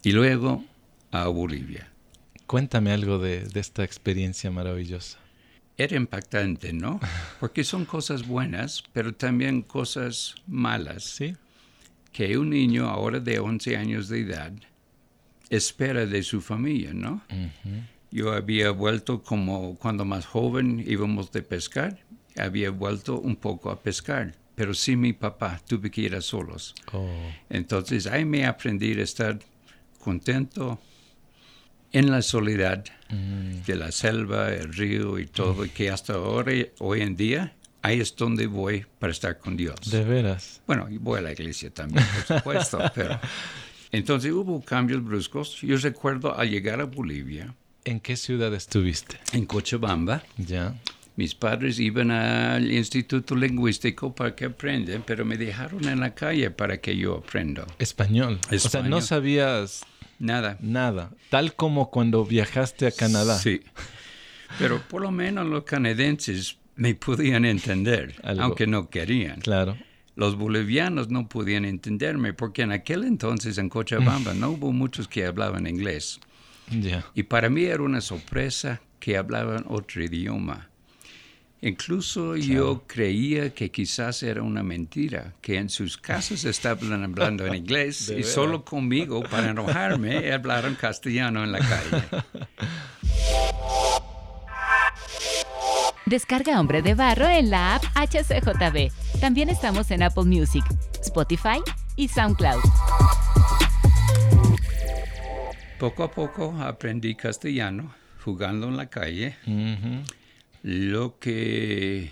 Y 0.01 0.13
luego 0.13 0.63
a 1.11 1.27
Bolivia. 1.27 1.91
Cuéntame 2.47 2.91
algo 2.91 3.19
de, 3.19 3.41
de 3.41 3.59
esta 3.59 3.83
experiencia 3.83 4.49
maravillosa. 4.49 5.19
Era 5.79 5.95
impactante, 5.95 6.73
¿no? 6.73 6.99
Porque 7.39 7.63
son 7.63 7.85
cosas 7.85 8.27
buenas, 8.27 8.83
pero 8.91 9.13
también 9.13 9.61
cosas 9.61 10.35
malas. 10.45 11.05
Sí. 11.05 11.37
Que 12.11 12.37
un 12.37 12.49
niño 12.49 12.89
ahora 12.89 13.21
de 13.21 13.39
11 13.39 13.77
años 13.77 14.09
de 14.09 14.19
edad 14.19 14.51
espera 15.49 16.05
de 16.05 16.21
su 16.21 16.41
familia, 16.41 16.93
¿no? 16.93 17.21
Yo 18.11 18.33
había 18.33 18.71
vuelto 18.71 19.23
como 19.23 19.75
cuando 19.77 20.03
más 20.03 20.25
joven 20.25 20.83
íbamos 20.85 21.31
de 21.31 21.43
pescar, 21.43 21.97
había 22.37 22.71
vuelto 22.71 23.19
un 23.19 23.37
poco 23.37 23.69
a 23.69 23.79
pescar, 23.79 24.35
pero 24.55 24.73
sin 24.73 24.99
mi 24.99 25.13
papá, 25.13 25.61
tuve 25.65 25.89
que 25.89 26.01
ir 26.01 26.15
a 26.15 26.21
solos. 26.21 26.75
Oh, 26.91 27.09
Entonces 27.49 28.05
ahí 28.05 28.25
me 28.25 28.45
aprendí 28.45 28.91
a 28.99 29.03
estar 29.03 29.39
contento 29.97 30.79
en 31.91 32.11
la 32.11 32.21
soledad 32.21 32.85
mm, 33.09 33.65
de 33.65 33.75
la 33.75 33.91
selva, 33.91 34.53
el 34.53 34.73
río 34.73 35.17
y 35.19 35.25
todo, 35.25 35.65
y 35.65 35.69
que 35.69 35.89
hasta 35.89 36.13
ahora, 36.13 36.51
hoy 36.79 37.01
en 37.01 37.15
día, 37.15 37.53
ahí 37.81 37.99
es 37.99 38.15
donde 38.15 38.47
voy 38.47 38.85
para 38.99 39.11
estar 39.11 39.37
con 39.39 39.57
Dios. 39.57 39.75
de 39.89 40.03
veras. 40.03 40.61
Bueno, 40.67 40.87
y 40.89 40.97
voy 40.97 41.19
a 41.19 41.21
la 41.21 41.31
iglesia 41.31 41.69
también, 41.71 42.05
por 42.27 42.37
supuesto, 42.37 42.79
pero... 42.95 43.19
Entonces 43.91 44.31
hubo 44.31 44.61
cambios 44.63 45.03
bruscos. 45.03 45.59
Yo 45.61 45.75
recuerdo 45.77 46.37
al 46.37 46.49
llegar 46.49 46.79
a 46.79 46.83
Bolivia, 46.85 47.55
¿En 47.85 47.99
qué 47.99 48.15
ciudad 48.17 48.53
estuviste? 48.53 49.17
en 49.33 49.47
Cochabamba, 49.47 50.21
Ya. 50.37 50.75
mis 51.15 51.33
padres 51.33 51.79
iban 51.79 52.11
al 52.11 52.71
Instituto 52.71 53.35
Lingüístico 53.35 54.13
para 54.13 54.35
que 54.35 54.45
aprendan, 54.45 55.03
pero 55.07 55.25
me 55.25 55.37
dejaron 55.37 55.87
en 55.87 55.99
la 56.01 56.13
calle 56.13 56.51
para 56.51 56.79
que 56.79 56.95
yo 56.95 57.15
aprenda. 57.17 57.65
Español. 57.79 58.37
O 58.45 58.47
sea, 58.49 58.55
Español. 58.57 58.89
no 58.91 59.01
sabías 59.01 59.81
Nada. 60.19 60.57
nada. 60.61 61.11
Tal 61.29 61.55
como 61.55 61.89
cuando 61.89 62.25
viajaste 62.25 62.87
a 62.87 62.91
Canadá. 62.91 63.37
Sí. 63.37 63.61
Pero 64.57 64.81
por 64.87 65.01
lo 65.01 65.11
menos 65.11 65.47
los 65.47 65.63
canadienses 65.63 66.57
me 66.75 66.95
podían 66.95 67.45
entender, 67.45 68.15
Algo. 68.23 68.43
aunque 68.43 68.67
no 68.67 68.89
querían. 68.89 69.41
Claro. 69.41 69.77
Los 70.15 70.35
bolivianos 70.35 71.09
no 71.09 71.29
podían 71.29 71.63
entenderme 71.65 72.33
porque 72.33 72.63
en 72.63 72.71
aquel 72.71 73.03
entonces 73.03 73.57
en 73.57 73.69
Cochabamba 73.69 74.33
no 74.33 74.51
hubo 74.51 74.73
muchos 74.73 75.07
que 75.07 75.25
hablaban 75.25 75.65
inglés. 75.67 76.19
Ya. 76.69 77.05
Y 77.15 77.23
para 77.23 77.49
mí 77.49 77.63
era 77.63 77.83
una 77.83 78.01
sorpresa 78.01 78.81
que 78.99 79.17
hablaban 79.17 79.65
otro 79.67 80.03
idioma. 80.03 80.68
Incluso 81.61 82.37
yo 82.37 82.83
creía 82.87 83.53
que 83.53 83.69
quizás 83.69 84.23
era 84.23 84.41
una 84.41 84.63
mentira, 84.63 85.33
que 85.41 85.57
en 85.57 85.69
sus 85.69 85.97
casas 85.97 86.45
estaban 86.45 87.03
hablando 87.03 87.45
en 87.45 87.55
inglés 87.63 88.13
y 88.15 88.23
solo 88.23 88.63
conmigo, 88.63 89.21
para 89.23 89.49
enojarme, 89.49 90.31
hablaron 90.33 90.75
castellano 90.75 91.43
en 91.43 91.51
la 91.51 91.59
calle. 91.59 92.03
Descarga 96.05 96.59
Hombre 96.59 96.81
de 96.81 96.95
Barro 96.95 97.27
en 97.27 97.49
la 97.49 97.75
app 97.75 97.83
HCJB. 97.95 99.19
También 99.19 99.49
estamos 99.49 99.91
en 99.91 100.01
Apple 100.01 100.23
Music, 100.23 100.63
Spotify 101.01 101.61
y 101.97 102.07
SoundCloud. 102.07 102.61
Poco 105.77 106.03
a 106.03 106.11
poco 106.11 106.55
aprendí 106.61 107.15
castellano 107.15 107.93
jugando 108.23 108.67
en 108.67 108.77
la 108.77 108.87
calle. 108.89 109.35
Lo 110.63 111.19
que 111.19 112.11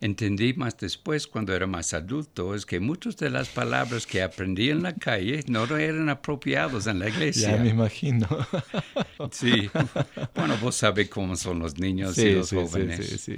entendí 0.00 0.52
más 0.54 0.76
después, 0.78 1.26
cuando 1.26 1.54
era 1.54 1.66
más 1.66 1.94
adulto, 1.94 2.54
es 2.54 2.66
que 2.66 2.78
muchas 2.78 3.16
de 3.16 3.30
las 3.30 3.48
palabras 3.48 4.06
que 4.06 4.22
aprendí 4.22 4.70
en 4.70 4.82
la 4.82 4.94
calle 4.94 5.42
no 5.48 5.64
eran 5.76 6.08
apropiadas 6.10 6.86
en 6.86 6.98
la 6.98 7.08
iglesia. 7.08 7.52
Ya 7.52 7.62
me 7.62 7.70
imagino. 7.70 8.28
Sí. 9.30 9.70
Bueno, 10.34 10.56
vos 10.60 10.74
sabés 10.76 11.08
cómo 11.08 11.36
son 11.36 11.60
los 11.60 11.78
niños 11.78 12.18
y 12.18 12.22
sí, 12.22 12.32
los 12.32 12.48
sí, 12.48 12.56
sí, 12.56 12.62
jóvenes. 12.62 13.06
sí, 13.06 13.18
sí. 13.18 13.36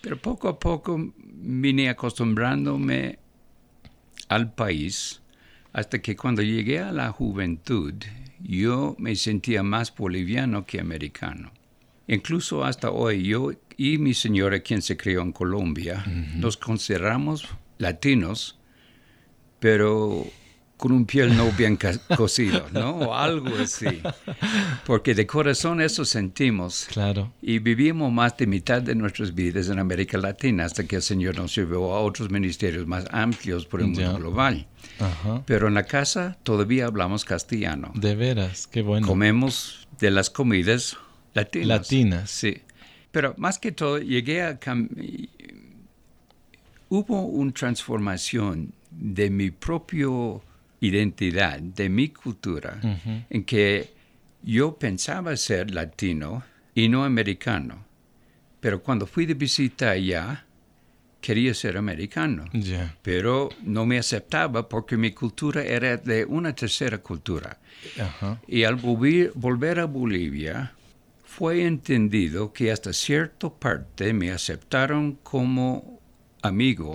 Pero 0.00 0.16
poco 0.16 0.48
a 0.48 0.58
poco 0.58 1.12
vine 1.16 1.90
acostumbrándome 1.90 3.18
al 4.28 4.52
país 4.54 5.20
hasta 5.72 6.00
que 6.00 6.16
cuando 6.16 6.42
llegué 6.42 6.78
a 6.78 6.92
la 6.92 7.10
juventud 7.10 7.94
yo 8.40 8.96
me 8.98 9.14
sentía 9.16 9.62
más 9.62 9.94
boliviano 9.94 10.64
que 10.64 10.80
americano. 10.80 11.52
Incluso 12.08 12.64
hasta 12.64 12.90
hoy 12.90 13.24
yo 13.24 13.52
y 13.76 13.98
mi 13.98 14.14
señora, 14.14 14.60
quien 14.60 14.82
se 14.82 14.96
crió 14.96 15.22
en 15.22 15.32
Colombia, 15.32 16.04
nos 16.36 16.56
consideramos 16.56 17.48
latinos, 17.78 18.58
pero 19.58 20.26
con 20.82 20.90
un 20.90 21.06
piel 21.06 21.36
no 21.36 21.52
bien 21.52 21.78
cocido, 22.16 22.66
¿no? 22.72 22.96
O 22.96 23.14
algo 23.14 23.50
así. 23.56 24.02
Porque 24.84 25.14
de 25.14 25.28
corazón 25.28 25.80
eso 25.80 26.04
sentimos. 26.04 26.88
Claro. 26.90 27.32
Y 27.40 27.60
vivimos 27.60 28.12
más 28.12 28.36
de 28.36 28.48
mitad 28.48 28.82
de 28.82 28.96
nuestras 28.96 29.32
vidas 29.32 29.68
en 29.68 29.78
América 29.78 30.18
Latina 30.18 30.64
hasta 30.64 30.84
que 30.84 30.96
el 30.96 31.02
Señor 31.02 31.36
nos 31.36 31.54
llevó 31.54 31.94
a 31.94 32.00
otros 32.00 32.30
ministerios 32.30 32.84
más 32.88 33.04
amplios 33.12 33.64
por 33.64 33.80
el 33.80 33.86
mundo 33.88 34.16
global. 34.16 34.66
Ajá. 34.98 35.44
Pero 35.46 35.68
en 35.68 35.74
la 35.74 35.84
casa 35.84 36.36
todavía 36.42 36.86
hablamos 36.86 37.24
castellano. 37.24 37.92
De 37.94 38.16
veras, 38.16 38.66
qué 38.66 38.82
bueno. 38.82 39.06
Comemos 39.06 39.86
de 40.00 40.10
las 40.10 40.30
comidas 40.30 40.96
latinas. 41.34 41.68
Latinas. 41.68 42.30
Sí. 42.30 42.62
Pero 43.10 43.34
más 43.36 43.58
que 43.58 43.72
todo, 43.72 43.98
llegué 43.98 44.42
a... 44.42 44.58
Hubo 46.88 47.22
una 47.22 47.52
transformación 47.52 48.72
de 48.90 49.30
mi 49.30 49.50
propia 49.50 50.08
identidad, 50.80 51.58
de 51.60 51.88
mi 51.88 52.08
cultura, 52.08 52.78
en 53.30 53.44
que 53.44 53.94
yo 54.42 54.76
pensaba 54.76 55.36
ser 55.36 55.70
latino 55.70 56.42
y 56.74 56.88
no 56.88 57.04
americano. 57.04 57.84
Pero 58.60 58.82
cuando 58.82 59.06
fui 59.06 59.26
de 59.26 59.34
visita 59.34 59.90
allá, 59.90 60.44
quería 61.20 61.54
ser 61.54 61.76
americano. 61.76 62.44
Pero 63.00 63.48
no 63.62 63.86
me 63.86 63.98
aceptaba 63.98 64.68
porque 64.68 64.96
mi 64.96 65.12
cultura 65.12 65.62
era 65.62 65.96
de 65.96 66.24
una 66.24 66.54
tercera 66.54 66.98
cultura. 66.98 67.58
Y 68.46 68.64
al 68.64 68.76
volver, 68.76 69.32
volver 69.34 69.80
a 69.80 69.86
Bolivia, 69.86 70.74
fue 71.36 71.64
entendido 71.66 72.52
que 72.52 72.70
hasta 72.70 72.92
cierta 72.92 73.48
parte 73.48 74.12
me 74.12 74.30
aceptaron 74.32 75.12
como 75.22 75.98
amigo, 76.42 76.92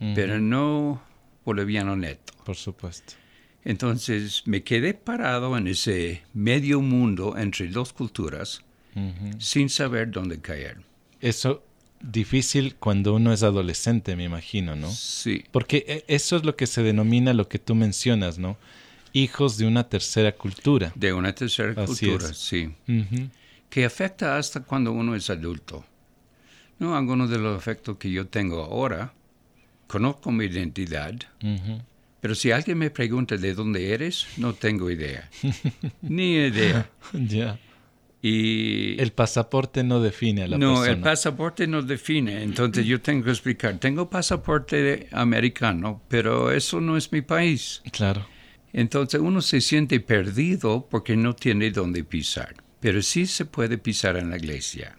Ujú. 0.00 0.12
pero 0.14 0.38
no 0.40 1.02
boliviano 1.44 1.96
neto. 1.96 2.32
Por 2.44 2.54
supuesto. 2.56 3.14
Entonces 3.64 4.42
me 4.46 4.62
quedé 4.62 4.94
parado 4.94 5.56
en 5.56 5.66
ese 5.66 6.22
medio 6.32 6.80
mundo 6.80 7.36
entre 7.36 7.68
dos 7.68 7.92
culturas 7.92 8.62
sin 9.38 9.68
saber 9.70 10.10
dónde 10.10 10.38
caer. 10.40 10.76
Eso 11.20 11.64
difícil 12.00 12.74
cuando 12.76 13.14
uno 13.14 13.32
es 13.32 13.42
adolescente, 13.42 14.14
me 14.16 14.24
imagino, 14.24 14.76
¿no? 14.76 14.90
Sí, 14.90 15.44
Porque 15.50 15.84
e- 15.88 16.04
eso 16.14 16.36
es 16.36 16.44
lo 16.44 16.56
que 16.56 16.66
se 16.66 16.82
denomina 16.82 17.32
lo 17.32 17.48
que 17.48 17.58
tú 17.58 17.74
mencionas, 17.74 18.38
¿no? 18.38 18.58
Hijos 19.14 19.56
de 19.56 19.66
una 19.66 19.88
tercera 19.88 20.32
cultura. 20.32 20.92
de 20.94 21.12
una 21.12 21.32
tercera 21.34 21.70
Así 21.82 22.06
cultura, 22.06 22.30
es. 22.30 22.36
sí. 22.36 22.74
Que 23.72 23.86
afecta 23.86 24.36
hasta 24.36 24.60
cuando 24.60 24.92
uno 24.92 25.14
es 25.14 25.30
adulto. 25.30 25.82
No, 26.78 26.94
algunos 26.94 27.30
de 27.30 27.38
los 27.38 27.56
efectos 27.58 27.96
que 27.96 28.10
yo 28.10 28.26
tengo 28.26 28.62
ahora, 28.62 29.14
conozco 29.86 30.30
mi 30.30 30.44
identidad, 30.44 31.14
pero 32.20 32.34
si 32.34 32.50
alguien 32.50 32.76
me 32.76 32.90
pregunta 32.90 33.38
de 33.38 33.54
dónde 33.54 33.94
eres, 33.94 34.26
no 34.36 34.52
tengo 34.52 34.90
idea. 34.90 35.26
Ni 36.02 36.34
idea. 36.34 36.90
Ya. 37.14 37.58
Y 38.20 39.00
El 39.00 39.12
pasaporte 39.12 39.82
no 39.82 40.00
define 40.02 40.42
a 40.42 40.48
la 40.48 40.58
no, 40.58 40.74
persona. 40.74 40.90
el 40.92 41.00
pasaporte 41.00 41.66
no 41.66 41.80
define, 41.80 42.42
entonces 42.42 42.84
yo 42.84 43.00
tengo 43.00 43.24
que 43.24 43.30
explicar, 43.30 43.78
tengo 43.78 44.10
pasaporte 44.10 45.08
americano, 45.12 46.02
pero 46.08 46.52
eso 46.52 46.78
no 46.78 46.98
es 46.98 47.10
mi 47.10 47.22
país. 47.22 47.80
Claro. 47.90 48.26
Entonces 48.74 49.18
uno 49.18 49.40
se 49.40 49.62
siente 49.62 49.98
perdido 50.00 50.86
porque 50.90 51.16
no 51.16 51.34
tiene 51.34 51.70
dónde 51.70 52.04
pisar, 52.04 52.54
pero 52.82 53.00
sí 53.00 53.26
se 53.26 53.44
puede 53.44 53.78
pisar 53.78 54.16
en 54.16 54.28
la 54.28 54.36
iglesia. 54.36 54.98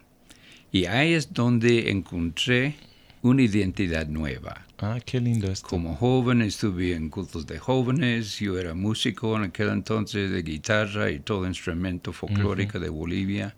Y 0.71 0.85
ahí 0.85 1.13
es 1.13 1.33
donde 1.33 1.91
encontré 1.91 2.75
una 3.21 3.41
identidad 3.41 4.07
nueva. 4.07 4.65
Ah, 4.77 4.99
qué 5.05 5.19
lindo 5.19 5.51
esto. 5.51 5.67
Como 5.67 5.93
joven 5.97 6.41
estuve 6.41 6.93
en 6.93 7.09
cultos 7.09 7.45
de 7.45 7.59
jóvenes, 7.59 8.39
yo 8.39 8.57
era 8.57 8.73
músico 8.73 9.35
en 9.35 9.43
aquel 9.43 9.67
entonces 9.67 10.31
de 10.31 10.41
guitarra 10.43 11.11
y 11.11 11.19
todo 11.19 11.45
instrumento 11.45 12.13
folclórico 12.13 12.79
de 12.79 12.87
Bolivia. 12.87 13.53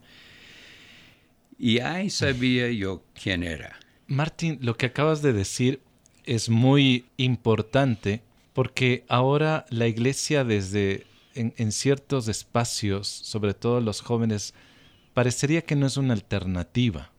Y 1.60 1.80
ahí 1.80 2.10
sabía 2.10 2.72
yo 2.72 3.04
quién 3.14 3.44
era. 3.44 3.78
Martín, 4.08 4.58
lo 4.62 4.76
que 4.76 4.88
acabas 4.88 5.22
de 5.22 5.34
decir 5.34 5.82
es 6.26 6.50
muy 6.50 7.06
importante 7.18 8.24
porque 8.54 9.06
ahora 9.08 9.68
la 9.70 9.88
iglesia 9.88 10.44
desde 10.44 11.06
en, 11.36 11.72
ciertos 11.72 12.28
espacios, 12.28 13.08
sobre 13.08 13.54
todo 13.54 13.82
los 13.82 14.02
jóvenes, 14.02 14.54
parecería 15.14 15.62
que 15.62 15.76
no 15.76 15.86
es 15.86 15.98
una 15.98 16.14
alternativa. 16.14 17.12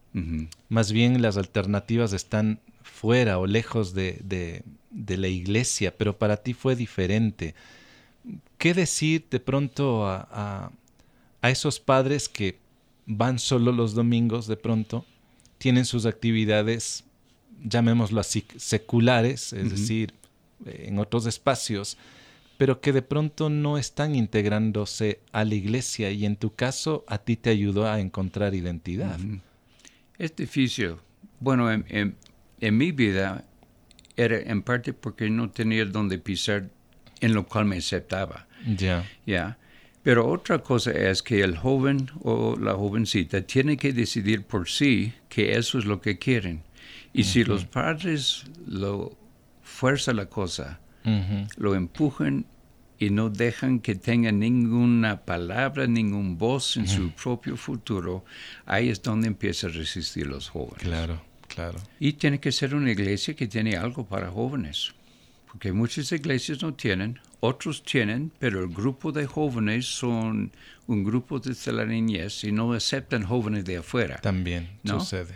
Más 0.71 0.93
bien 0.93 1.21
las 1.21 1.37
alternativas 1.37 2.15
están 2.15 2.59
fuera 2.83 3.39
o 3.39 3.47
lejos 3.47 3.93
de, 3.93 4.19
de, 4.25 5.17
la 5.19 5.29
iglesia, 5.29 5.95
pero 5.97 6.17
para 6.19 6.39
ti 6.39 6.55
fue 6.55 6.75
diferente. 6.75 7.55
¿Qué 8.57 8.73
decir 8.73 9.27
de 9.31 9.41
pronto 9.41 10.07
a, 10.07 10.73
a 11.43 11.51
esos 11.51 11.79
padres 11.81 12.29
que 12.31 12.59
van 13.07 13.39
solo 13.39 13.73
los 13.73 13.95
domingos 13.95 14.47
de 14.47 14.57
pronto, 14.57 15.05
tienen 15.59 15.85
sus 15.85 16.07
actividades, 16.07 17.05
llamémoslo 17.63 18.21
así, 18.21 18.45
seculares, 18.57 19.53
es 19.53 19.71
decir, 19.71 20.13
en 20.67 20.99
otros 20.99 21.27
espacios, 21.27 21.97
pero 22.59 22.81
que 22.81 22.93
de 22.93 23.03
pronto 23.03 23.51
no 23.51 23.79
están 23.79 24.15
integrándose 24.15 25.21
a 25.33 25.45
la 25.45 25.55
iglesia 25.55 26.11
y 26.11 26.25
en 26.25 26.37
tu 26.37 26.55
caso 26.55 27.05
a 27.07 27.19
ti 27.19 27.37
te 27.37 27.51
ayudó 27.51 27.89
a 27.89 28.01
encontrar 28.01 28.55
identidad. 28.55 29.19
Es 30.19 30.35
difícil. 30.35 30.97
Bueno, 31.41 31.71
en, 31.71 32.17
mi 32.61 32.93
vida 32.93 33.45
era 34.17 34.39
en 34.39 34.63
parte 34.63 34.93
porque 34.95 35.29
no 35.29 35.51
tenía 35.51 35.85
donde 35.85 36.19
pisar 36.19 36.71
en 37.21 37.35
lo 37.35 37.47
cual 37.47 37.67
me 37.67 37.77
aceptaba. 37.77 38.47
Ya. 38.67 39.07
Ya. 39.27 39.59
Pero 40.03 40.29
otra 40.29 40.63
cosa 40.63 40.93
es 40.93 41.23
que 41.23 41.43
el 41.43 41.57
joven 41.59 42.09
o 42.23 42.57
la 42.57 42.75
jovencita 42.75 43.43
tiene 43.43 43.77
que 43.77 43.93
decidir 43.93 44.45
por 44.45 44.69
sí 44.69 45.13
que 45.29 45.57
eso 45.57 45.79
es 45.79 45.85
lo 45.85 46.01
que 46.01 46.19
quieren. 46.19 46.63
Y 47.13 47.25
si 47.25 47.45
los 47.45 47.65
padres 47.65 48.45
lo 48.67 49.17
fuerzan 49.63 50.17
la 50.17 50.27
cosa, 50.27 50.81
lo 51.57 51.75
empujan 51.75 52.47
y 52.99 53.11
no 53.11 53.29
dejan 53.29 53.81
que 53.81 53.95
tenga 53.95 54.33
ninguna 54.33 55.25
palabra, 55.25 55.87
ningún 55.87 56.39
voz 56.39 56.77
en 56.77 56.89
su 56.89 57.11
propio 57.11 57.57
futuro, 57.57 58.25
ahí 58.65 58.89
es 58.89 59.03
donde 59.03 59.29
empieza 59.29 59.67
a 59.67 59.71
resistir 59.71 60.27
los 60.27 60.49
jóvenes. 60.49 60.83
Claro, 60.83 61.23
claro. 61.49 61.79
Y 62.01 62.15
tiene 62.15 62.41
que 62.41 62.53
ser 62.53 62.75
una 62.75 62.91
iglesia 62.91 63.35
que 63.35 63.47
tiene 63.47 63.77
algo 63.77 64.07
para 64.07 64.31
jóvenes, 64.31 64.95
porque 65.47 65.73
muchas 65.73 66.11
iglesias 66.13 66.63
no 66.63 66.73
tienen, 66.73 67.19
otros 67.41 67.83
tienen, 67.83 68.33
pero 68.39 68.61
el 68.61 68.69
grupo 68.69 69.13
de 69.13 69.27
jóvenes 69.27 69.87
son 69.87 70.53
un 70.87 71.05
grupo 71.05 71.39
de 71.39 71.55
la 71.73 71.85
niñez 71.85 72.45
y 72.45 72.53
no 72.53 72.73
aceptan 72.73 73.25
jóvenes 73.25 73.65
de 73.65 73.79
afuera. 73.79 74.17
También 74.23 74.69
sucede. 74.85 75.35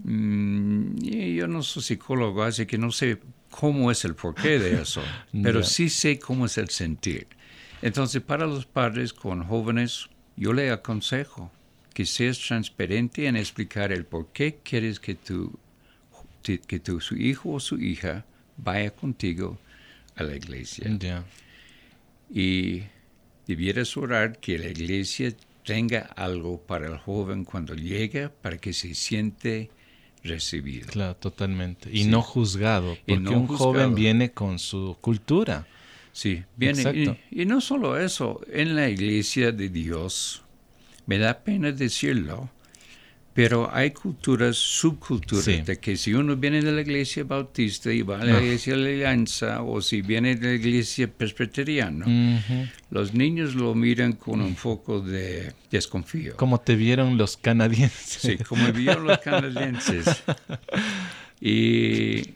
Mm, 0.00 0.96
yo 1.00 1.48
no 1.48 1.62
soy 1.62 1.82
psicólogo, 1.82 2.42
así 2.42 2.66
que 2.66 2.78
no 2.78 2.92
sé 2.92 3.18
cómo 3.50 3.90
es 3.90 4.04
el 4.04 4.14
porqué 4.14 4.58
de 4.58 4.82
eso, 4.82 5.02
pero 5.42 5.62
sí 5.62 5.88
sé 5.88 6.18
cómo 6.18 6.46
es 6.46 6.58
el 6.58 6.68
sentir. 6.68 7.26
Entonces, 7.82 8.22
para 8.22 8.46
los 8.46 8.66
padres 8.66 9.12
con 9.12 9.44
jóvenes, 9.44 10.08
yo 10.36 10.52
le 10.52 10.70
aconsejo 10.70 11.50
que 11.94 12.06
seas 12.06 12.38
transparente 12.38 13.26
en 13.26 13.36
explicar 13.36 13.92
el 13.92 14.04
por 14.04 14.28
qué 14.32 14.58
quieres 14.62 15.00
que 15.00 15.14
tu, 15.14 15.58
que 16.42 16.78
tu 16.80 17.00
su 17.00 17.16
hijo 17.16 17.52
o 17.52 17.60
su 17.60 17.78
hija 17.78 18.24
vaya 18.56 18.90
contigo 18.90 19.58
a 20.16 20.22
la 20.24 20.36
iglesia. 20.36 20.86
Y 22.30 22.82
debieras 23.46 23.96
orar 23.96 24.38
que 24.38 24.58
la 24.58 24.68
iglesia 24.68 25.32
tenga 25.64 26.00
algo 26.00 26.60
para 26.60 26.86
el 26.86 26.98
joven 26.98 27.44
cuando 27.44 27.74
llega, 27.74 28.30
para 28.42 28.58
que 28.58 28.72
se 28.72 28.94
siente 28.94 29.70
recibido. 30.24 30.88
Claro, 30.88 31.16
totalmente. 31.16 31.90
Y 31.92 32.04
no 32.04 32.22
juzgado, 32.22 32.96
porque 33.06 33.28
un 33.28 33.46
joven 33.46 33.94
viene 33.94 34.32
con 34.32 34.58
su 34.58 34.96
cultura. 35.00 35.66
Sí, 36.12 36.42
viene. 36.56 37.18
Y, 37.30 37.42
y, 37.42 37.46
no 37.46 37.60
solo 37.60 37.98
eso, 37.98 38.40
en 38.52 38.74
la 38.74 38.88
iglesia 38.88 39.52
de 39.52 39.68
Dios, 39.68 40.42
me 41.06 41.18
da 41.18 41.38
pena 41.44 41.70
decirlo, 41.70 42.50
pero 43.38 43.72
hay 43.72 43.92
culturas, 43.92 44.56
subculturas, 44.56 45.64
de 45.64 45.78
que 45.78 45.96
si 45.96 46.12
uno 46.12 46.34
viene 46.34 46.60
de 46.60 46.72
la 46.72 46.80
iglesia 46.80 47.22
bautista 47.22 47.92
y 47.92 48.02
va 48.02 48.18
a 48.18 48.24
la 48.24 48.42
iglesia 48.42 48.74
de 48.74 48.82
la 48.82 48.88
alianza, 48.88 49.62
o 49.62 49.80
si 49.80 50.02
viene 50.02 50.34
de 50.34 50.48
la 50.48 50.54
iglesia 50.54 51.06
presbiteriana, 51.06 52.04
los 52.90 53.14
niños 53.14 53.54
lo 53.54 53.76
miran 53.76 54.14
con 54.14 54.40
un 54.40 54.56
poco 54.56 55.00
de 55.00 55.52
desconfío. 55.70 56.34
Como 56.36 56.58
te 56.58 56.74
vieron 56.74 57.16
los 57.16 57.36
canadienses. 57.36 58.22
Sí, 58.22 58.38
como 58.38 58.72
vieron 58.72 59.06
los 59.06 59.18
canadienses. 59.18 60.20
y, 61.40 62.30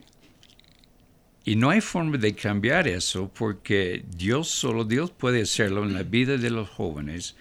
y 1.44 1.56
no 1.56 1.70
hay 1.70 1.80
forma 1.80 2.16
de 2.16 2.32
cambiar 2.36 2.86
eso 2.86 3.28
porque 3.34 4.04
Dios, 4.16 4.46
solo 4.46 4.84
Dios 4.84 5.10
puede 5.10 5.42
hacerlo 5.42 5.82
en 5.82 5.94
la 5.94 6.04
vida 6.04 6.36
de 6.36 6.50
los 6.50 6.68
jóvenes 6.68 7.34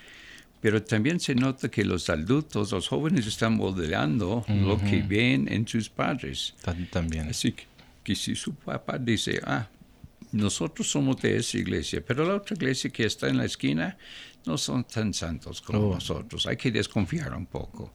pero 0.62 0.82
también 0.84 1.20
se 1.20 1.34
nota 1.34 1.70
que 1.70 1.84
los 1.84 2.08
adultos, 2.10 2.72
los 2.72 2.88
jóvenes 2.88 3.26
están 3.26 3.58
modelando 3.58 4.46
lo 4.48 4.78
que 4.78 5.02
ven 5.02 5.52
en 5.52 5.68
sus 5.68 5.90
padres. 5.90 6.54
También. 6.92 7.28
Así 7.30 7.56
que, 8.04 8.16
si 8.16 8.36
su 8.36 8.54
papá 8.54 9.00
dice, 9.00 9.42
ah, 9.44 9.68
nosotros 10.32 10.88
somos 10.90 11.20
de 11.22 11.38
esa 11.38 11.58
iglesia, 11.58 12.04
pero 12.06 12.26
la 12.26 12.36
otra 12.36 12.56
iglesia 12.56 12.92
que 12.92 13.06
está 13.06 13.28
en 13.28 13.38
la 13.38 13.46
esquina 13.46 13.98
no 14.46 14.58
son 14.58 14.84
tan 14.84 15.14
santos 15.14 15.62
como 15.62 15.90
oh. 15.90 15.94
nosotros, 15.96 16.46
hay 16.46 16.58
que 16.58 16.72
desconfiar 16.72 17.34
un 17.34 17.48
poco. 17.48 17.94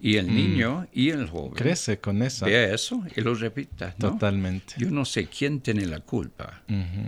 Y 0.00 0.16
el 0.16 0.28
mm. 0.28 0.34
niño 0.34 0.86
y 0.92 1.10
el 1.10 1.28
joven 1.28 1.54
crece 1.54 1.98
con 1.98 2.22
eso. 2.22 2.46
Ve 2.46 2.72
eso 2.72 3.04
y 3.16 3.20
lo 3.20 3.34
repita. 3.34 3.96
Totalmente. 3.96 4.74
Yo 4.78 4.92
no 4.92 5.04
sé 5.04 5.26
quién 5.26 5.60
tiene 5.60 5.86
la 5.86 5.98
culpa, 5.98 6.62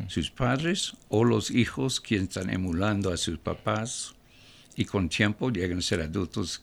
sus 0.08 0.32
padres 0.32 0.94
o 1.08 1.22
los 1.22 1.52
hijos 1.52 2.00
quienes 2.00 2.30
están 2.30 2.50
emulando 2.50 3.12
a 3.12 3.16
sus 3.16 3.38
papás 3.38 4.16
y 4.76 4.85
con 4.85 5.09
tiempo 5.09 5.50
llegan 5.50 5.78
a 5.78 5.83
ser 5.83 6.00
adultos 6.00 6.62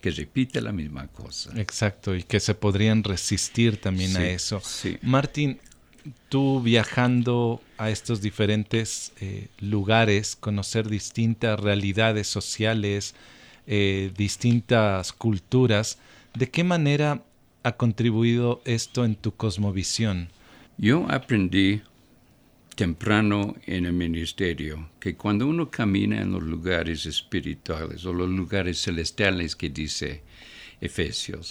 que 0.00 0.10
repiten 0.10 0.64
la 0.64 0.72
misma 0.72 1.08
cosa. 1.08 1.50
Exacto, 1.56 2.14
y 2.14 2.22
que 2.22 2.40
se 2.40 2.54
podrían 2.54 3.02
resistir 3.02 3.80
también 3.80 4.16
a 4.16 4.28
eso. 4.28 4.62
Martín, 5.02 5.58
tú 6.28 6.62
viajando 6.62 7.60
a 7.76 7.90
estos 7.90 8.20
diferentes 8.20 9.12
eh, 9.20 9.48
lugares, 9.60 10.36
conocer 10.36 10.88
distintas 10.88 11.58
realidades 11.58 12.28
sociales, 12.28 13.14
eh, 13.66 14.12
distintas 14.16 15.12
culturas, 15.12 15.98
¿de 16.34 16.48
qué 16.48 16.64
manera 16.64 17.22
ha 17.64 17.72
contribuido 17.72 18.62
esto 18.64 19.04
en 19.04 19.16
tu 19.16 19.34
cosmovisión? 19.34 20.28
Yo 20.78 21.06
aprendí 21.10 21.82
temprano 22.78 23.56
en 23.66 23.86
el 23.86 23.92
ministerio, 23.92 24.90
que 25.00 25.16
cuando 25.16 25.48
uno 25.48 25.68
camina 25.68 26.22
en 26.22 26.30
los 26.30 26.44
lugares 26.44 27.06
espirituales 27.06 28.04
o 28.04 28.12
los 28.12 28.30
lugares 28.30 28.80
celestiales 28.80 29.56
que 29.56 29.68
dice 29.68 30.22
Efesios, 30.80 31.48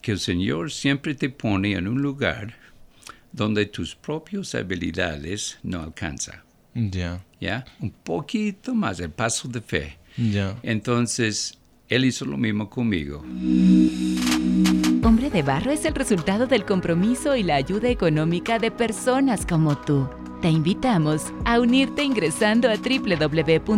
que 0.00 0.12
el 0.12 0.18
Señor 0.18 0.72
siempre 0.72 1.14
te 1.14 1.28
pone 1.28 1.72
en 1.72 1.86
un 1.86 2.00
lugar 2.00 2.54
donde 3.30 3.66
tus 3.66 3.94
propias 3.94 4.54
habilidades 4.54 5.58
no 5.62 5.82
alcanzan. 5.82 6.40
Ya. 6.74 7.22
¿Ya? 7.38 7.66
Un 7.78 7.90
poquito 7.90 8.74
más, 8.74 9.00
el 9.00 9.10
paso 9.10 9.48
de 9.48 9.60
fe. 9.60 9.98
Ya. 10.16 10.58
Entonces, 10.62 11.58
Él 11.90 12.06
hizo 12.06 12.24
lo 12.24 12.38
mismo 12.38 12.70
conmigo. 12.70 13.18
Hombre 15.04 15.28
de 15.28 15.42
Barro 15.42 15.70
es 15.70 15.84
el 15.84 15.94
resultado 15.94 16.46
del 16.46 16.64
compromiso 16.64 17.36
y 17.36 17.42
la 17.42 17.56
ayuda 17.56 17.90
económica 17.90 18.58
de 18.58 18.70
personas 18.70 19.44
como 19.44 19.76
tú. 19.76 20.08
Te 20.40 20.48
invitamos 20.48 21.32
a 21.44 21.58
unirte 21.58 22.04
ingresando 22.04 22.70
a 22.70 22.76
www.hcjb.org. 22.76 23.68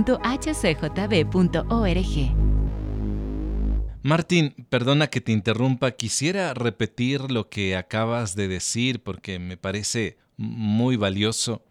Martín, 4.02 4.54
perdona 4.68 5.06
que 5.06 5.22
te 5.22 5.32
interrumpa, 5.32 5.92
quisiera 5.92 6.52
repetir 6.52 7.30
lo 7.30 7.48
que 7.48 7.76
acabas 7.76 8.36
de 8.36 8.46
decir 8.46 9.02
porque 9.02 9.38
me 9.38 9.56
parece 9.56 10.18
muy 10.36 10.96
valioso. 10.96 11.64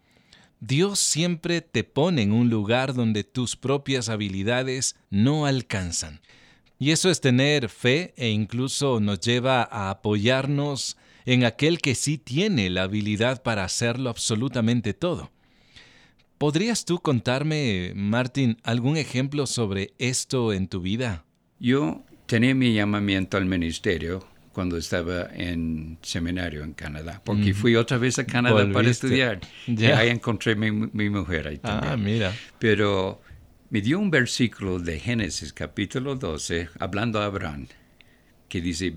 Dios 0.58 0.98
siempre 0.98 1.60
te 1.60 1.84
pone 1.84 2.22
en 2.22 2.32
un 2.32 2.50
lugar 2.50 2.92
donde 2.92 3.22
tus 3.22 3.54
propias 3.54 4.08
habilidades 4.08 4.96
no 5.08 5.46
alcanzan. 5.46 6.20
Y 6.80 6.90
eso 6.90 7.10
es 7.10 7.20
tener 7.20 7.68
fe 7.68 8.12
e 8.16 8.30
incluso 8.30 8.98
nos 8.98 9.20
lleva 9.20 9.62
a 9.62 9.90
apoyarnos 9.90 10.96
en 11.26 11.44
aquel 11.44 11.78
que 11.80 11.94
sí 11.94 12.18
tiene 12.18 12.70
la 12.70 12.84
habilidad 12.84 13.42
para 13.42 13.64
hacerlo 13.64 14.10
absolutamente 14.10 14.94
todo. 14.94 15.30
¿Podrías 16.38 16.86
tú 16.86 17.00
contarme, 17.00 17.92
Martín, 17.94 18.56
algún 18.62 18.96
ejemplo 18.96 19.46
sobre 19.46 19.92
esto 19.98 20.52
en 20.54 20.68
tu 20.68 20.80
vida? 20.80 21.24
Yo 21.58 22.02
tenía 22.26 22.54
mi 22.54 22.72
llamamiento 22.72 23.36
al 23.36 23.44
ministerio 23.44 24.26
cuando 24.52 24.76
estaba 24.76 25.28
en 25.34 25.98
seminario 26.02 26.64
en 26.64 26.72
Canadá, 26.72 27.20
porque 27.24 27.54
fui 27.54 27.76
otra 27.76 27.98
vez 27.98 28.18
a 28.18 28.26
Canadá 28.26 28.70
para 28.72 28.88
estudiar. 28.88 29.40
Ya. 29.66 29.98
Ahí 29.98 30.08
encontré 30.08 30.56
mi, 30.56 30.70
mi 30.70 31.10
mujer 31.10 31.46
ahí 31.46 31.60
ah, 31.62 31.68
también. 31.68 31.92
Ah, 31.92 31.96
mira. 31.96 32.34
Pero 32.58 33.20
me 33.68 33.80
dio 33.80 33.98
un 33.98 34.10
versículo 34.10 34.78
de 34.78 34.98
Génesis 34.98 35.52
capítulo 35.52 36.16
12, 36.16 36.70
hablando 36.78 37.20
a 37.20 37.26
Abraham, 37.26 37.68
que 38.48 38.60
dice, 38.60 38.96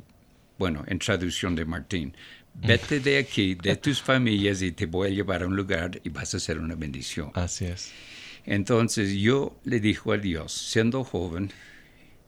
bueno, 0.57 0.83
en 0.87 0.99
traducción 0.99 1.55
de 1.55 1.65
Martín, 1.65 2.15
vete 2.53 2.99
de 2.99 3.17
aquí, 3.17 3.55
de 3.55 3.75
tus 3.77 4.01
familias 4.01 4.61
y 4.61 4.71
te 4.71 4.85
voy 4.85 5.09
a 5.09 5.11
llevar 5.11 5.43
a 5.43 5.47
un 5.47 5.55
lugar 5.55 5.99
y 6.03 6.09
vas 6.09 6.33
a 6.33 6.39
ser 6.39 6.59
una 6.59 6.75
bendición. 6.75 7.31
Así 7.33 7.65
es. 7.65 7.91
Entonces 8.45 9.13
yo 9.13 9.59
le 9.63 9.79
dijo 9.79 10.11
a 10.11 10.17
Dios, 10.17 10.51
siendo 10.51 11.03
joven 11.03 11.51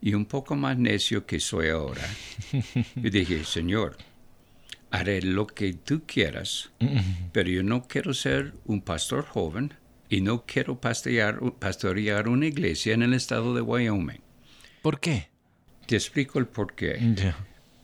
y 0.02 0.14
un 0.14 0.26
poco 0.26 0.56
más 0.56 0.78
necio 0.78 1.26
que 1.26 1.40
soy 1.40 1.70
ahora, 1.70 2.08
y 2.96 3.10
dije, 3.10 3.44
Señor, 3.44 3.98
haré 4.92 5.22
lo 5.22 5.48
que 5.48 5.74
tú 5.74 6.04
quieras, 6.06 6.72
pero 7.32 7.50
yo 7.50 7.64
no 7.64 7.88
quiero 7.88 8.14
ser 8.14 8.54
un 8.66 8.82
pastor 8.82 9.26
joven 9.26 9.74
y 10.10 10.22
no 10.22 10.46
quiero 10.46 10.80
pastorear, 10.80 11.40
pastorear 11.60 12.30
una 12.30 12.46
iglesia 12.46 12.94
en 12.94 13.04
el 13.04 13.14
estado 13.14 13.54
de 13.54 13.62
Wyoming. 13.62 14.22
¿Por 14.82 15.00
qué? 15.00 15.30
Te 15.88 15.96
explico 15.96 16.40
el 16.40 16.48
por 16.48 16.76
qué. 16.76 17.34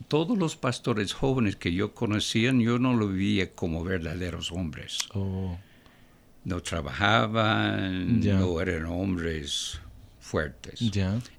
Todos 0.08 0.38
los 0.38 0.56
pastores 0.56 1.12
jóvenes 1.12 1.56
que 1.56 1.72
yo 1.72 1.94
conocía, 1.94 2.52
yo 2.52 2.78
no 2.78 2.94
lo 2.94 3.08
veía 3.08 3.52
como 3.52 3.84
verdaderos 3.84 4.52
hombres. 4.52 4.98
Oh. 5.14 5.58
No 6.44 6.60
trabajaban, 6.60 8.20
no 8.20 8.60
eran 8.60 8.86
hombres 8.86 9.80
fuertes. 10.20 10.80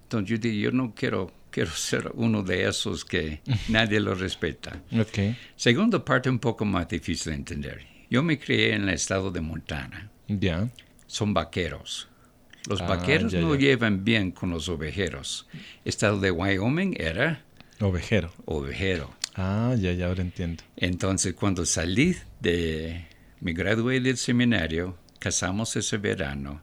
Entonces 0.04 0.30
yo 0.30 0.38
dije, 0.38 0.60
yo 0.60 0.72
no 0.72 0.94
quiero, 0.96 1.32
quiero 1.50 1.72
ser 1.72 2.12
uno 2.14 2.44
de 2.44 2.68
esos 2.68 3.04
que 3.04 3.42
nadie 3.70 4.00
lo 4.00 4.16
respeta. 4.16 4.82
Okay. 4.92 5.36
Segunda 5.56 6.04
parte 6.04 6.30
un 6.30 6.40
poco 6.40 6.64
más 6.64 6.88
difícil 6.88 7.32
de 7.32 7.38
entender. 7.38 7.82
Yo 8.10 8.22
me 8.22 8.38
crié 8.38 8.76
en 8.76 8.84
el 8.84 8.94
estado 8.94 9.32
de 9.32 9.42
Montana. 9.42 10.10
Son 11.08 11.34
vaqueros. 11.34 12.08
Los 12.70 12.80
ah, 12.82 12.88
vaqueros 12.88 13.34
no 13.34 13.56
llevan 13.56 14.06
bien 14.06 14.32
con 14.32 14.52
los 14.52 14.70
ovejeros. 14.70 15.48
Estado 15.84 16.20
de 16.20 16.32
Wyoming 16.32 16.96
era... 16.98 17.44
Ovejero. 17.84 18.32
Ovejero. 18.46 19.12
Ah, 19.36 19.76
ya, 19.78 19.92
ya, 19.92 20.08
ahora 20.08 20.22
entiendo. 20.22 20.64
Entonces, 20.76 21.34
cuando 21.34 21.66
salí 21.66 22.16
de... 22.40 23.06
Me 23.42 23.54
gradué 23.54 24.00
del 24.00 24.18
seminario, 24.18 24.98
casamos 25.20 25.76
ese 25.76 25.98
verano, 25.98 26.62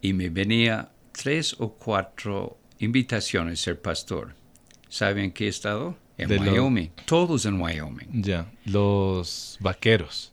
y 0.00 0.14
me 0.14 0.30
venía 0.30 0.92
tres 1.12 1.54
o 1.58 1.74
cuatro 1.74 2.58
invitaciones 2.78 3.60
a 3.60 3.64
ser 3.64 3.82
pastor. 3.82 4.34
¿Saben 4.88 5.30
qué 5.32 5.48
estado? 5.48 5.98
En 6.16 6.30
Wyoming. 6.30 6.90
Todos 7.04 7.44
en 7.44 7.60
Wyoming. 7.60 8.22
Ya, 8.22 8.50
los 8.64 9.58
vaqueros 9.60 10.32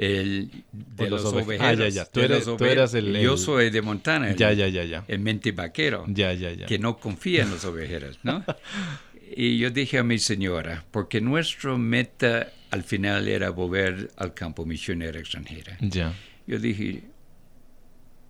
el, 0.00 0.50
de 0.72 1.10
los, 1.10 1.26
ovejeros. 1.26 1.60
Ah, 1.60 1.74
ya, 1.74 1.88
ya. 1.90 2.04
Tú, 2.06 2.20
eras, 2.20 2.94
el, 2.94 3.20
Yo 3.20 3.36
soy 3.36 3.68
de 3.68 3.82
Montana. 3.82 4.30
El, 4.30 4.36
ya, 4.36 4.50
ya, 4.54 4.66
ya, 4.68 4.82
ya. 4.84 5.04
El 5.06 5.18
mente 5.18 5.52
vaquero. 5.52 6.06
Ya, 6.08 6.32
ya, 6.32 6.52
ya. 6.52 6.64
Que 6.64 6.78
no 6.78 6.96
confía 6.96 7.42
en 7.42 7.50
los 7.50 7.66
ovejeros, 7.66 8.18
¿no? 8.22 8.42
y 9.36 9.58
yo 9.58 9.70
dije 9.70 9.98
a 9.98 10.04
mi 10.04 10.18
señora, 10.18 10.84
porque 10.90 11.20
nuestra 11.20 11.76
meta 11.76 12.52
al 12.70 12.82
final 12.82 13.28
era 13.28 13.50
volver 13.50 14.10
al 14.16 14.34
campo 14.34 14.64
misionero 14.64 15.18
extranjera. 15.18 15.76
Ya. 15.80 16.14
Yo 16.46 16.58
dije, 16.58 17.04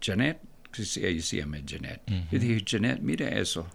Janet, 0.01 0.39
que 0.73 0.83
ella 0.83 1.23
se 1.23 1.37
llama 1.39 1.59
Janet. 1.67 2.03
Yo 2.31 2.39
dije, 2.39 2.65
Janet, 2.67 3.01
mira 3.01 3.29
eso. 3.29 3.69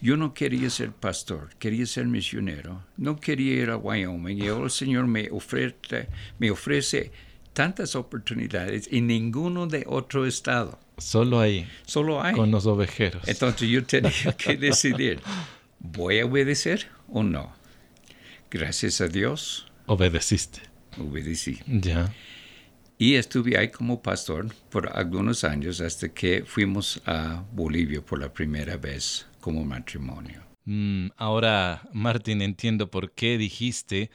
Yo 0.00 0.16
no 0.16 0.32
quería 0.32 0.70
ser 0.70 0.92
pastor, 0.92 1.50
quería 1.58 1.84
ser 1.86 2.06
misionero. 2.06 2.84
No 2.96 3.16
quería 3.16 3.54
ir 3.62 3.70
a 3.70 3.76
Wyoming. 3.76 4.38
Y 4.38 4.48
ahora 4.48 4.64
el 4.64 4.70
Señor 4.70 5.06
me 5.06 5.28
ofrece, 5.30 6.08
me 6.38 6.50
ofrece 6.50 7.10
tantas 7.52 7.96
oportunidades 7.96 8.88
y 8.90 9.00
ninguno 9.00 9.66
de 9.66 9.84
otro 9.88 10.26
estado. 10.26 10.78
Solo 10.98 11.40
ahí. 11.40 11.66
Solo 11.86 12.22
hay. 12.22 12.34
Con 12.34 12.50
los 12.50 12.66
ovejeros. 12.66 13.26
Entonces 13.26 13.68
yo 13.68 13.84
tenía 13.84 14.36
que 14.36 14.56
decidir, 14.58 15.20
¿voy 15.78 16.20
a 16.20 16.26
obedecer 16.26 16.88
o 17.08 17.22
no? 17.22 17.52
Gracias 18.50 19.00
a 19.00 19.08
Dios. 19.08 19.66
Obedeciste. 19.86 20.60
Obedecí. 20.98 21.60
Ya. 21.66 22.12
Y 22.98 23.14
estuve 23.14 23.56
ahí 23.56 23.68
como 23.68 24.02
pastor 24.02 24.52
por 24.70 24.96
algunos 24.96 25.44
años 25.44 25.80
hasta 25.80 26.08
que 26.08 26.44
fuimos 26.44 27.00
a 27.06 27.44
Bolivia 27.52 28.00
por 28.04 28.18
la 28.18 28.32
primera 28.32 28.76
vez 28.76 29.26
como 29.40 29.64
matrimonio. 29.64 30.42
Mm, 30.64 31.08
ahora, 31.16 31.82
Martín, 31.92 32.42
entiendo 32.42 32.90
por 32.90 33.12
qué 33.12 33.38
dijiste 33.38 34.10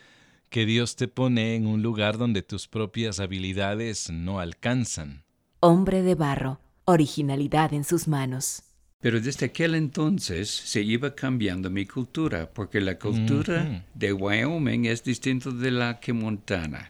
que 0.49 0.65
Dios 0.65 0.95
te 0.95 1.07
pone 1.07 1.55
en 1.55 1.65
un 1.65 1.81
lugar 1.81 2.17
donde 2.17 2.41
tus 2.43 2.67
propias 2.67 3.19
habilidades 3.19 4.11
no 4.11 4.39
alcanzan. 4.39 5.23
Hombre 5.61 6.01
de 6.01 6.15
barro, 6.15 6.59
originalidad 6.85 7.73
en 7.73 7.85
sus 7.85 8.07
manos. 8.07 8.63
Pero 9.03 9.19
desde 9.19 9.47
aquel 9.47 9.75
entonces 9.75 10.49
se 10.49 10.81
iba 10.81 11.13
cambiando 11.13 11.69
mi 11.69 11.85
cultura, 11.85 12.49
porque 12.49 12.79
la 12.79 12.97
cultura 12.97 13.83
de 13.93 14.13
Wyoming 14.13 14.85
es 14.85 15.03
distinta 15.03 15.51
de 15.51 15.71
la 15.71 15.99
que 15.99 16.13
Montana. 16.13 16.89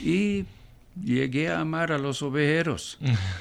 Y 0.00 0.44
llegué 1.02 1.48
a 1.48 1.58
amar 1.58 1.90
a 1.90 1.98
los 1.98 2.22
ovejeros. 2.22 2.98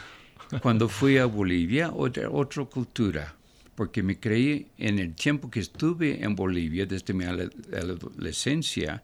Cuando 0.63 0.89
fui 0.89 1.19
a 1.19 1.25
Bolivia, 1.25 1.91
otra, 1.93 2.32
otra 2.32 2.65
cultura 2.65 3.36
porque 3.75 4.01
me 4.03 4.19
creí 4.19 4.67
en 4.77 4.97
el 4.99 5.13
tiempo 5.13 5.49
que 5.49 5.60
estuve 5.60 6.23
en 6.23 6.36
Bolivia, 6.36 6.86
desde 6.86 7.13
mi 7.13 7.25
adolescencia, 7.25 9.03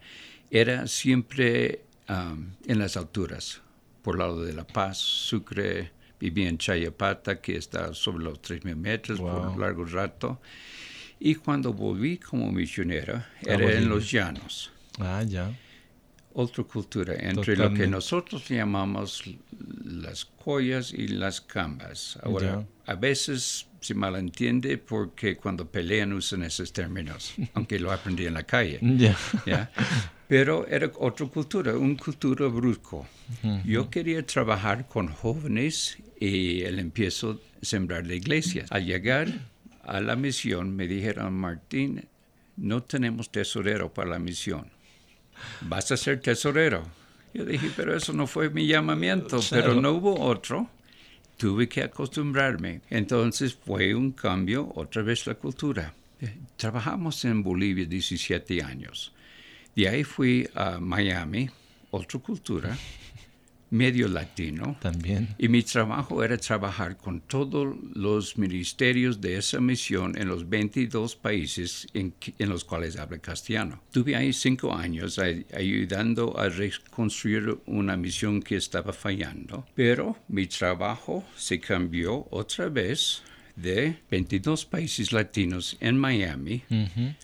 era 0.51 0.87
siempre 0.87 1.81
um, 2.07 2.51
en 2.65 2.79
las 2.79 2.97
alturas, 2.97 3.61
por 4.01 4.17
lado 4.17 4.43
de 4.43 4.53
La 4.53 4.65
Paz, 4.65 4.97
Sucre, 4.97 5.91
vivía 6.19 6.49
en 6.49 6.57
Chayapata, 6.57 7.39
que 7.41 7.55
está 7.55 7.93
sobre 7.93 8.23
los 8.23 8.41
3.000 8.41 8.75
metros 8.75 9.19
por 9.19 9.47
un 9.47 9.59
largo 9.59 9.85
rato. 9.85 10.39
Y 11.19 11.35
cuando 11.35 11.73
volví 11.73 12.17
como 12.17 12.51
misionera, 12.51 13.29
era 13.41 13.71
en 13.73 13.89
los 13.89 14.09
llanos. 14.09 14.71
Ah, 14.99 15.23
ya. 15.27 15.51
Otra 16.33 16.63
cultura, 16.63 17.15
entre 17.17 17.57
lo 17.57 17.73
que 17.73 17.87
nosotros 17.87 18.47
llamamos 18.47 19.23
las 19.83 20.25
collas 20.25 20.93
y 20.93 21.07
las 21.07 21.41
cambas. 21.41 22.17
Ahora, 22.23 22.65
a 22.85 22.93
veces 22.95 23.67
se 23.81 23.93
malentiende 23.93 24.77
porque 24.77 25.37
cuando 25.37 25.69
pelean 25.69 26.13
usan 26.13 26.43
esos 26.43 26.71
términos, 26.71 27.33
aunque 27.53 27.79
lo 27.79 27.91
aprendí 27.91 28.25
en 28.25 28.35
la 28.35 28.43
calle. 28.43 28.79
Pero 30.29 30.67
era 30.67 30.91
otra 30.99 31.25
cultura, 31.25 31.75
una 31.75 31.97
cultura 31.97 32.47
brusco. 32.47 33.07
Yo 33.65 33.89
quería 33.89 34.23
trabajar 34.23 34.87
con 34.87 35.07
jóvenes 35.07 35.97
y 36.19 36.61
el 36.61 36.77
empiezo 36.77 37.31
a 37.31 37.65
sembrar 37.65 38.05
la 38.05 38.13
iglesia. 38.13 38.65
Al 38.69 38.85
llegar 38.85 39.27
a 39.83 39.99
la 39.99 40.15
misión 40.15 40.75
me 40.75 40.87
dijeron, 40.87 41.33
Martín, 41.33 42.05
no 42.57 42.83
tenemos 42.83 43.31
tesorero 43.31 43.91
para 43.91 44.11
la 44.11 44.19
misión. 44.19 44.67
Vas 45.61 45.91
a 45.91 45.97
ser 45.97 46.21
tesorero. 46.21 46.83
Yo 47.33 47.43
dije, 47.43 47.71
pero 47.75 47.97
eso 47.97 48.13
no 48.13 48.27
fue 48.27 48.51
mi 48.51 48.67
llamamiento, 48.67 49.39
pero 49.49 49.73
no 49.73 49.93
hubo 49.93 50.21
otro 50.21 50.69
tuve 51.39 51.69
que 51.69 51.81
acostumbrarme. 51.81 52.81
Entonces 52.89 53.55
fue 53.55 53.95
un 53.95 54.11
cambio, 54.11 54.71
otra 54.75 55.01
vez 55.01 55.25
la 55.25 55.33
cultura. 55.35 55.95
Trabajamos 56.57 57.23
en 57.23 57.41
Bolivia 57.41 57.85
17 57.85 58.61
años. 58.61 59.13
De 59.75 59.87
ahí 59.87 60.03
fui 60.03 60.47
a 60.55 60.79
Miami, 60.79 61.49
otra 61.91 62.19
cultura 62.19 62.77
medio 63.69 64.07
latino. 64.07 64.77
También. 64.81 65.35
Y 65.37 65.47
mi 65.47 65.63
trabajo 65.63 66.23
era 66.23 66.37
trabajar 66.37 66.97
con 66.97 67.21
todos 67.21 67.75
los 67.93 68.37
ministerios 68.37 69.21
de 69.21 69.37
esa 69.37 69.59
misión 69.59 70.17
en 70.17 70.27
los 70.27 70.47
22 70.47 71.15
países 71.15 71.87
en, 71.93 72.13
los 72.39 72.63
cuales 72.63 72.97
habla 72.97 73.19
castellano. 73.19 73.81
Tuve 73.91 74.15
ahí 74.15 74.33
cinco 74.33 74.73
años 74.73 75.19
ayudando 75.19 76.37
a 76.37 76.49
reconstruir 76.49 77.59
una 77.65 77.95
misión 77.97 78.41
que 78.41 78.55
estaba 78.55 78.93
fallando, 78.93 79.65
pero 79.75 80.17
mi 80.27 80.47
trabajo 80.47 81.25
se 81.35 81.59
cambió 81.59 82.27
otra 82.31 82.69
vez 82.69 83.21
de 83.61 83.97
22 84.09 84.65
países 84.65 85.11
latinos 85.11 85.77
en 85.79 85.97
Miami. 85.97 86.63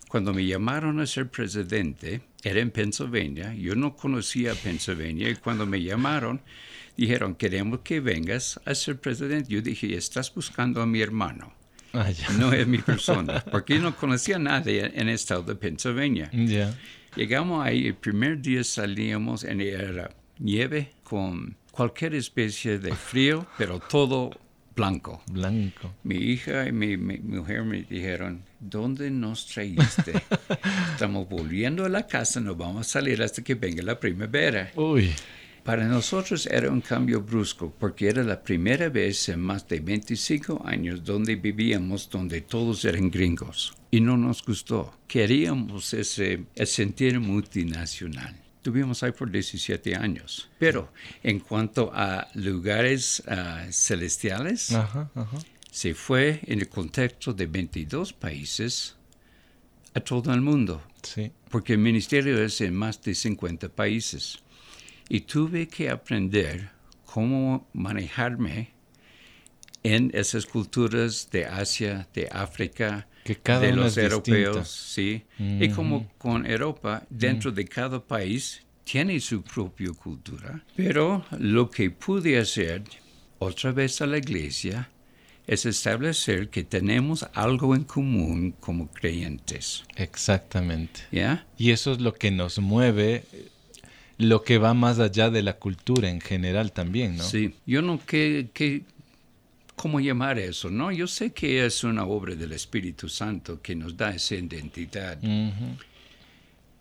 Cuando 0.10 0.34
me 0.34 0.45
llamaron 0.45 1.00
a 1.00 1.06
ser 1.06 1.30
presidente, 1.30 2.21
era 2.43 2.60
en 2.60 2.71
Pennsylvania. 2.71 3.54
Yo 3.54 3.76
no 3.76 3.95
conocía 3.95 4.54
Pennsylvania 4.54 5.30
y 5.30 5.36
cuando 5.36 5.65
me 5.65 5.82
llamaron, 5.82 6.41
dijeron, 6.98 7.36
queremos 7.36 7.80
que 7.80 8.00
vengas 8.00 8.60
a 8.65 8.76
ser 8.76 9.00
presidente. 9.00 9.52
Yo 9.52 9.62
dije, 9.62 9.95
estás 9.95 10.34
buscando 10.34 10.82
a 10.82 10.86
mi 10.86 11.02
hermano. 11.02 11.54
Ah, 11.93 12.12
no 12.38 12.52
es 12.52 12.67
mi 12.67 12.80
persona, 12.80 13.43
porque 13.52 13.76
yo 13.76 13.82
no 13.82 13.95
conocía 13.95 14.36
a 14.36 14.39
nadie 14.39 14.86
en 14.93 15.08
el 15.08 15.15
estado 15.15 15.43
de 15.43 15.56
Pennsylvania. 15.56 16.30
Llegamos 17.15 17.65
ahí, 17.65 17.88
el 17.88 17.95
primer 17.95 18.41
día 18.41 18.65
salíamos 18.65 19.45
en 19.45 19.62
era 19.62 20.13
nieve 20.38 20.91
con 21.04 21.56
cualquier 21.71 22.15
especie 22.15 22.80
de 22.80 22.93
frío, 22.93 23.48
pero 23.58 23.80
todo 23.80 24.32
blanco. 24.75 25.23
Blanco. 25.31 25.93
Mi 26.03 26.15
hija 26.15 26.67
y 26.67 26.71
mi, 26.71 26.97
mujer 26.97 27.63
me 27.63 27.83
dijeron, 27.83 28.43
¿dónde 28.59 29.09
nos 29.09 29.47
traíste? 29.47 30.13
Estamos 30.91 31.27
volviendo 31.29 31.85
a 31.85 31.89
la 31.89 32.05
casa, 32.07 32.39
no 32.39 32.55
vamos 32.55 32.88
a 32.88 32.89
salir 32.89 33.21
hasta 33.23 33.43
que 33.43 33.55
venga 33.55 33.83
la 33.83 33.99
primavera. 33.99 34.71
Uy. 34.75 35.11
Para 35.63 35.85
nosotros 35.85 36.45
era 36.45 36.69
un 36.69 36.81
cambio 36.81 37.21
brusco 37.21 37.73
porque 37.79 38.07
era 38.07 38.23
la 38.23 38.43
primera 38.43 38.88
vez 38.89 39.29
en 39.29 39.39
más 39.39 39.67
de 39.67 39.79
25 39.79 40.61
años 40.63 41.03
donde 41.03 41.38
vivíamos 41.38 42.07
donde 42.07 42.41
todos 42.41 42.85
eran 42.85 43.09
gringos 43.09 43.75
y 43.89 43.99
no 43.99 44.15
nos 44.15 44.45
gustó. 44.45 44.93
Queríamos 45.07 45.93
ese, 45.95 46.45
sentir 46.65 47.19
multinacional. 47.19 48.44
Tuvimos 48.65 49.04
ahí 49.04 49.12
por 49.12 49.30
17 49.30 49.95
años. 49.95 50.49
Pero 50.58 50.91
en 51.21 51.39
cuanto 51.39 51.91
a 51.93 52.28
lugares 52.34 53.21
ah, 53.28 53.67
celestiales, 53.69 54.75
se 55.69 55.93
fue 55.93 56.39
en 56.47 56.62
el 56.62 56.67
contexto 56.67 57.32
de 57.32 57.45
22 57.45 58.13
países 58.13 58.95
a 59.93 59.99
todo 59.99 60.34
el 60.34 60.41
mundo. 60.41 60.82
Sí. 61.04 61.32
Porque 61.51 61.73
el 61.73 61.78
ministerio 61.78 62.43
es 62.43 62.60
en 62.60 62.73
más 62.73 62.99
de 63.04 63.13
50 63.13 63.69
países. 63.69 64.39
Y 65.10 65.21
tuve 65.21 65.67
que 65.67 65.91
aprender 65.91 66.71
cómo 67.06 67.69
manejarme 67.71 68.73
en 69.84 70.10
esas 70.15 70.47
culturas 70.47 71.30
de 71.32 71.45
Asia, 71.45 72.08
de 72.15 72.30
África, 72.32 73.08
de 73.25 73.71
los 73.71 73.97
europeos, 73.97 74.69
sí. 74.69 75.23
Y 75.39 75.69
como 75.69 76.07
con 76.17 76.45
Europa, 76.45 77.03
dentro 77.09 77.51
de 77.51 77.65
cada 77.65 77.99
país 77.99 78.61
tiene 78.83 79.19
su 79.19 79.41
propia 79.41 79.91
cultura. 79.91 80.63
Pero 80.75 81.25
lo 81.39 81.69
que 81.69 81.89
pude 81.89 82.38
hacer 82.38 82.83
otra 83.39 83.71
vez 83.71 83.99
a 84.01 84.05
la 84.05 84.19
iglesia 84.19 84.89
es 85.47 85.65
establecer 85.65 86.49
que 86.49 86.63
tenemos 86.63 87.25
algo 87.33 87.75
en 87.75 87.83
común 87.83 88.53
como 88.59 88.88
creyentes. 88.88 89.83
Exactamente. 89.95 91.01
¿Ya? 91.11 91.45
Y 91.57 91.71
eso 91.71 91.93
es 91.93 92.01
lo 92.01 92.13
que 92.13 92.31
nos 92.31 92.59
mueve, 92.59 93.23
lo 94.17 94.43
que 94.43 94.57
va 94.57 94.73
más 94.73 94.99
allá 94.99 95.29
de 95.29 95.41
la 95.41 95.53
cultura 95.53 96.09
en 96.09 96.21
general 96.21 96.71
también, 96.71 97.17
¿no? 97.17 97.23
Sí, 97.23 97.55
yo 97.65 97.81
no 97.81 97.99
que, 98.05 98.49
que 98.53 98.83
cómo 99.75 99.99
llamar 99.99 100.39
eso, 100.39 100.69
¿no? 100.69 100.91
Yo 100.91 101.07
sé 101.07 101.33
que 101.33 101.65
es 101.65 101.83
una 101.83 102.05
obra 102.05 102.35
del 102.35 102.53
Espíritu 102.53 103.09
Santo 103.09 103.61
que 103.61 103.75
nos 103.75 103.95
da 103.95 104.11
esa 104.11 104.35
identidad, 104.35 105.19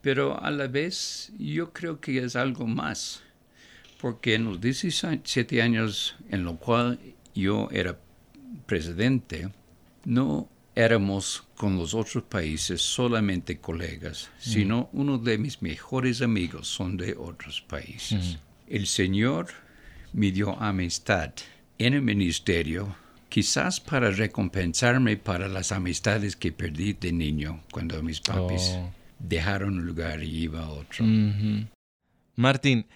pero 0.01 0.41
a 0.43 0.51
la 0.51 0.67
vez 0.67 1.33
yo 1.39 1.73
creo 1.73 2.01
que 2.01 2.19
es 2.19 2.37
algo 2.37 2.67
más, 2.67 3.23
porque 4.01 4.35
en 4.35 4.45
los 4.45 4.61
17 4.61 5.63
años 5.63 6.15
en 6.31 6.45
los 6.45 6.59
cuales 6.59 6.99
yo 7.35 7.69
era 7.73 7.99
presidente, 8.67 9.51
no 10.05 10.49
éramos 10.77 11.45
con 11.57 11.77
los 11.77 11.95
otros 11.95 12.25
países 12.25 12.83
solamente 12.83 13.59
colegas, 13.59 14.31
sino 14.39 14.89
uno 14.93 15.19
de 15.19 15.39
mis 15.39 15.63
mejores 15.63 16.21
amigos 16.21 16.69
son 16.69 16.97
de 16.97 17.15
otros 17.17 17.61
países. 17.61 18.39
El 18.69 18.87
Señor 18.87 19.49
me 20.13 20.31
dio 20.33 20.59
amistad 20.61 21.33
en 21.79 21.95
el 21.95 22.03
ministerio, 22.03 22.97
quizás 23.29 23.81
para 23.81 24.11
recompensarme 24.11 25.17
para 25.17 25.49
las 25.49 25.73
amistades 25.73 26.37
que 26.37 26.53
perdí 26.53 26.93
de 26.93 27.13
niño 27.13 27.63
cuando 27.73 28.03
mis 28.03 28.21
papis 28.21 28.73
oh. 28.77 28.93
dejaron 29.19 29.79
un 29.79 29.87
lugar 29.87 30.23
y 30.23 30.45
iba 30.45 30.61
a 30.61 30.71
otro. 30.71 31.05
Martín, 32.37 32.87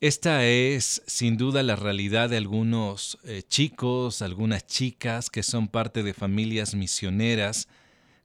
esta 0.00 0.46
es 0.46 1.02
sin 1.06 1.36
duda 1.36 1.62
la 1.62 1.76
realidad 1.76 2.30
de 2.30 2.36
algunos 2.36 3.18
eh, 3.24 3.42
chicos, 3.46 4.22
algunas 4.22 4.66
chicas 4.66 5.28
que 5.28 5.42
son 5.42 5.68
parte 5.68 6.02
de 6.02 6.14
familias 6.14 6.74
misioneras. 6.74 7.68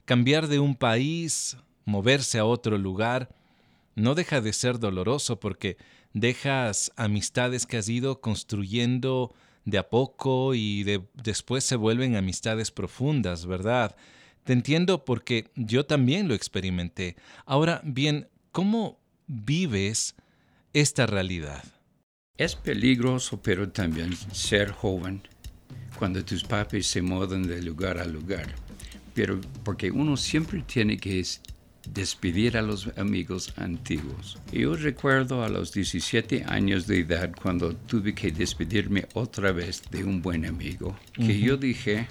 Cambiar 0.06 0.48
de 0.48 0.60
un 0.60 0.76
país, 0.76 1.58
moverse 1.84 2.38
a 2.38 2.46
otro 2.46 2.78
lugar, 2.78 3.30
no 3.96 4.16
deja 4.16 4.40
de 4.40 4.54
ser 4.54 4.80
doloroso 4.80 5.40
porque 5.40 5.78
dejas 6.14 6.92
amistades 6.96 7.66
que 7.66 7.78
has 7.78 7.90
ido 7.90 8.22
construyendo 8.22 9.34
de 9.66 9.78
a 9.80 9.90
poco 9.90 10.54
y 10.54 10.86
después 11.24 11.64
se 11.64 11.76
vuelven 11.76 12.16
amistades 12.16 12.72
profundas, 12.72 13.46
¿verdad? 13.46 13.96
Te 14.44 14.54
entiendo 14.54 15.04
porque 15.04 15.50
yo 15.56 15.86
también 15.86 16.28
lo 16.28 16.36
experimenté. 16.36 17.16
Ahora 17.46 17.82
bien, 17.84 18.30
¿cómo 18.52 19.00
vives 19.28 20.16
esta 20.72 21.08
realidad? 21.08 21.64
Es 22.38 22.56
peligroso, 22.56 23.42
pero 23.42 23.70
también 23.70 24.16
ser 24.32 24.72
joven 24.72 25.24
cuando 25.98 26.24
tus 26.24 26.44
papis 26.44 26.86
se 26.88 27.02
mueven 27.02 27.48
de 27.48 27.64
lugar 27.64 27.98
a 27.98 28.06
lugar. 28.06 28.54
Pero 29.14 29.40
porque 29.64 29.90
uno 29.90 30.16
siempre 30.18 30.62
tiene 30.62 30.98
que 30.98 31.18
despedir 31.94 32.58
a 32.58 32.62
los 32.62 32.90
amigos 32.98 33.54
antiguos. 33.58 34.38
Yo 34.52 34.76
recuerdo 34.76 35.44
a 35.44 35.50
los 35.50 35.72
17 35.74 36.46
años 36.48 36.88
de 36.88 37.00
edad 37.00 37.32
cuando 37.42 37.76
tuve 37.76 38.14
que 38.14 38.32
despedirme 38.32 39.08
otra 39.14 39.52
vez 39.52 39.82
de 39.92 40.04
un 40.04 40.22
buen 40.22 40.46
amigo, 40.46 40.96
que 41.14 41.40
yo 41.40 41.58
dije, 41.58 42.08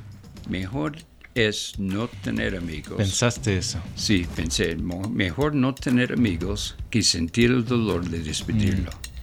mejor 0.48 0.96
es 1.34 1.78
no 1.78 2.08
tener 2.08 2.56
amigos. 2.56 2.96
¿Pensaste 2.96 3.58
eso? 3.58 3.80
Sí, 3.96 4.26
pensé, 4.36 4.76
mejor 4.76 5.54
no 5.54 5.74
tener 5.74 6.12
amigos 6.12 6.76
que 6.90 7.02
sentir 7.02 7.50
el 7.50 7.64
dolor 7.64 8.08
de 8.08 8.20
despedirlo. 8.20 8.90
Mm. 8.90 9.14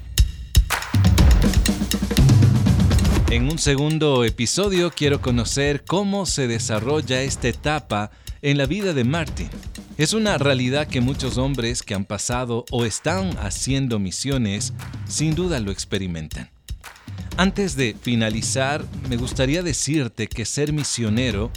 En 3.31 3.49
un 3.49 3.57
segundo 3.59 4.25
episodio 4.25 4.91
quiero 4.91 5.21
conocer 5.21 5.85
cómo 5.85 6.25
se 6.25 6.47
desarrolla 6.47 7.21
esta 7.21 7.47
etapa 7.47 8.11
en 8.41 8.57
la 8.57 8.65
vida 8.65 8.93
de 8.93 9.03
Martin. 9.03 9.49
Es 9.97 10.13
una 10.13 10.37
realidad 10.37 10.87
que 10.87 11.01
muchos 11.01 11.37
hombres 11.37 11.83
que 11.83 11.93
han 11.93 12.05
pasado 12.05 12.65
o 12.71 12.85
están 12.85 13.37
haciendo 13.37 13.99
misiones 13.99 14.73
sin 15.07 15.35
duda 15.35 15.59
lo 15.59 15.71
experimentan. 15.71 16.49
Antes 17.37 17.75
de 17.75 17.95
finalizar, 18.01 18.83
me 19.09 19.17
gustaría 19.17 19.63
decirte 19.63 20.27
que 20.27 20.45
ser 20.45 20.73
misionero 20.73 21.51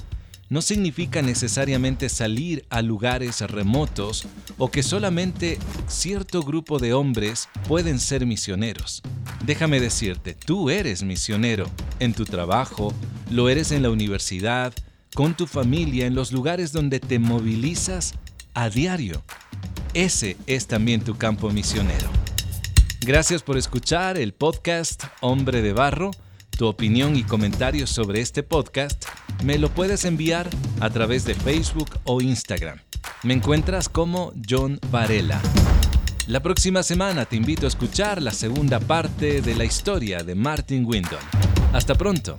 no 0.50 0.60
significa 0.60 1.22
necesariamente 1.22 2.08
salir 2.08 2.64
a 2.68 2.82
lugares 2.82 3.40
remotos 3.40 4.26
o 4.58 4.70
que 4.70 4.82
solamente 4.82 5.58
cierto 5.88 6.42
grupo 6.42 6.78
de 6.78 6.92
hombres 6.92 7.48
pueden 7.66 7.98
ser 7.98 8.26
misioneros. 8.26 9.02
Déjame 9.44 9.80
decirte, 9.80 10.34
tú 10.34 10.70
eres 10.70 11.02
misionero 11.02 11.68
en 11.98 12.12
tu 12.12 12.24
trabajo, 12.24 12.94
lo 13.30 13.48
eres 13.48 13.72
en 13.72 13.82
la 13.82 13.90
universidad, 13.90 14.74
con 15.14 15.36
tu 15.36 15.46
familia, 15.46 16.06
en 16.06 16.14
los 16.14 16.32
lugares 16.32 16.72
donde 16.72 17.00
te 17.00 17.18
movilizas 17.18 18.14
a 18.52 18.68
diario. 18.68 19.22
Ese 19.94 20.36
es 20.46 20.66
también 20.66 21.02
tu 21.02 21.16
campo 21.16 21.50
misionero. 21.50 22.08
Gracias 23.00 23.42
por 23.42 23.56
escuchar 23.56 24.18
el 24.18 24.34
podcast 24.34 25.04
Hombre 25.20 25.62
de 25.62 25.72
Barro. 25.72 26.10
Tu 26.50 26.66
opinión 26.66 27.16
y 27.16 27.22
comentarios 27.22 27.90
sobre 27.90 28.20
este 28.20 28.42
podcast 28.42 29.04
me 29.44 29.58
lo 29.58 29.70
puedes 29.70 30.04
enviar 30.04 30.48
a 30.80 30.90
través 30.90 31.24
de 31.24 31.34
Facebook 31.34 31.90
o 32.04 32.20
Instagram. 32.20 32.80
Me 33.22 33.34
encuentras 33.34 33.88
como 33.88 34.32
John 34.48 34.80
Varela. 34.90 35.40
La 36.26 36.40
próxima 36.40 36.82
semana 36.82 37.24
te 37.24 37.36
invito 37.36 37.66
a 37.66 37.68
escuchar 37.68 38.20
la 38.20 38.32
segunda 38.32 38.80
parte 38.80 39.42
de 39.42 39.54
la 39.54 39.64
historia 39.64 40.24
de 40.24 40.34
Martin 40.34 40.84
Windon. 40.86 41.20
Hasta 41.72 41.94
pronto. 41.94 42.38